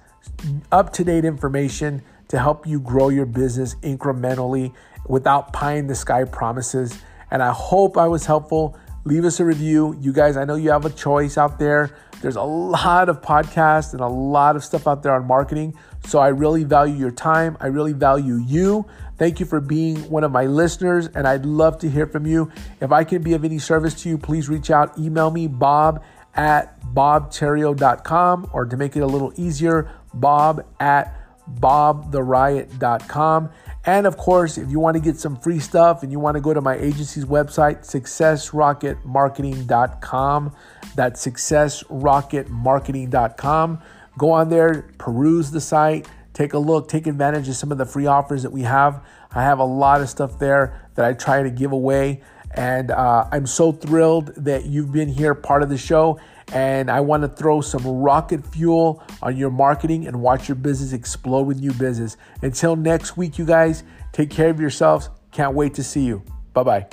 up 0.72 0.92
to 0.94 1.04
date 1.04 1.24
information 1.24 2.02
to 2.32 2.38
help 2.38 2.66
you 2.66 2.80
grow 2.80 3.10
your 3.10 3.26
business 3.26 3.74
incrementally 3.82 4.72
without 5.06 5.52
pie 5.52 5.74
in 5.74 5.86
the 5.86 5.94
sky 5.94 6.24
promises. 6.24 6.98
And 7.30 7.42
I 7.42 7.52
hope 7.52 7.98
I 7.98 8.06
was 8.06 8.24
helpful. 8.24 8.74
Leave 9.04 9.26
us 9.26 9.38
a 9.38 9.44
review. 9.44 9.94
You 10.00 10.14
guys, 10.14 10.38
I 10.38 10.44
know 10.46 10.54
you 10.54 10.70
have 10.70 10.86
a 10.86 10.90
choice 10.90 11.36
out 11.36 11.58
there. 11.58 11.94
There's 12.22 12.36
a 12.36 12.42
lot 12.42 13.10
of 13.10 13.20
podcasts 13.20 13.92
and 13.92 14.00
a 14.00 14.08
lot 14.08 14.56
of 14.56 14.64
stuff 14.64 14.88
out 14.88 15.02
there 15.02 15.12
on 15.12 15.26
marketing. 15.26 15.74
So 16.06 16.20
I 16.20 16.28
really 16.28 16.64
value 16.64 16.94
your 16.94 17.10
time. 17.10 17.58
I 17.60 17.66
really 17.66 17.92
value 17.92 18.36
you. 18.36 18.86
Thank 19.18 19.38
you 19.38 19.44
for 19.44 19.60
being 19.60 19.98
one 20.08 20.24
of 20.24 20.32
my 20.32 20.46
listeners, 20.46 21.08
and 21.08 21.28
I'd 21.28 21.44
love 21.44 21.78
to 21.80 21.90
hear 21.90 22.06
from 22.06 22.24
you. 22.24 22.50
If 22.80 22.92
I 22.92 23.04
can 23.04 23.22
be 23.22 23.34
of 23.34 23.44
any 23.44 23.58
service 23.58 23.92
to 24.04 24.08
you, 24.08 24.16
please 24.16 24.48
reach 24.48 24.70
out. 24.70 24.98
Email 24.98 25.30
me, 25.30 25.48
bob 25.48 26.02
at 26.34 26.80
bobterrio.com, 26.80 28.50
or 28.54 28.64
to 28.64 28.76
make 28.78 28.96
it 28.96 29.00
a 29.00 29.06
little 29.06 29.34
easier, 29.36 29.90
bob 30.14 30.64
at 30.80 31.21
bobtheriot.com. 31.60 33.50
And 33.84 34.06
of 34.06 34.16
course, 34.16 34.58
if 34.58 34.70
you 34.70 34.78
want 34.78 34.96
to 34.96 35.02
get 35.02 35.18
some 35.18 35.36
free 35.36 35.58
stuff 35.58 36.04
and 36.04 36.12
you 36.12 36.20
want 36.20 36.36
to 36.36 36.40
go 36.40 36.54
to 36.54 36.60
my 36.60 36.76
agency's 36.76 37.24
website, 37.24 37.80
successrocketmarketing.com. 37.80 40.54
That's 40.94 41.26
successrocketmarketing.com. 41.26 43.82
Go 44.18 44.30
on 44.30 44.50
there, 44.50 44.82
peruse 44.98 45.50
the 45.50 45.60
site, 45.60 46.06
take 46.32 46.52
a 46.52 46.58
look, 46.58 46.88
take 46.88 47.06
advantage 47.06 47.48
of 47.48 47.56
some 47.56 47.72
of 47.72 47.78
the 47.78 47.86
free 47.86 48.06
offers 48.06 48.42
that 48.42 48.52
we 48.52 48.62
have. 48.62 49.02
I 49.32 49.42
have 49.42 49.58
a 49.58 49.64
lot 49.64 50.00
of 50.00 50.08
stuff 50.08 50.38
there 50.38 50.88
that 50.94 51.04
I 51.04 51.14
try 51.14 51.42
to 51.42 51.50
give 51.50 51.72
away. 51.72 52.22
And 52.54 52.90
uh, 52.90 53.28
I'm 53.32 53.46
so 53.46 53.72
thrilled 53.72 54.34
that 54.36 54.66
you've 54.66 54.92
been 54.92 55.08
here, 55.08 55.34
part 55.34 55.62
of 55.62 55.70
the 55.70 55.78
show. 55.78 56.20
And 56.52 56.90
I 56.90 57.00
want 57.00 57.22
to 57.22 57.28
throw 57.28 57.60
some 57.60 57.86
rocket 57.86 58.46
fuel 58.46 59.02
on 59.22 59.36
your 59.36 59.50
marketing 59.50 60.06
and 60.06 60.20
watch 60.20 60.48
your 60.48 60.56
business 60.56 60.92
explode 60.92 61.42
with 61.42 61.60
new 61.60 61.72
business. 61.72 62.16
Until 62.42 62.76
next 62.76 63.16
week, 63.16 63.38
you 63.38 63.44
guys, 63.44 63.84
take 64.12 64.30
care 64.30 64.50
of 64.50 64.60
yourselves. 64.60 65.10
Can't 65.30 65.54
wait 65.54 65.74
to 65.74 65.82
see 65.82 66.04
you. 66.04 66.22
Bye 66.52 66.62
bye. 66.62 66.86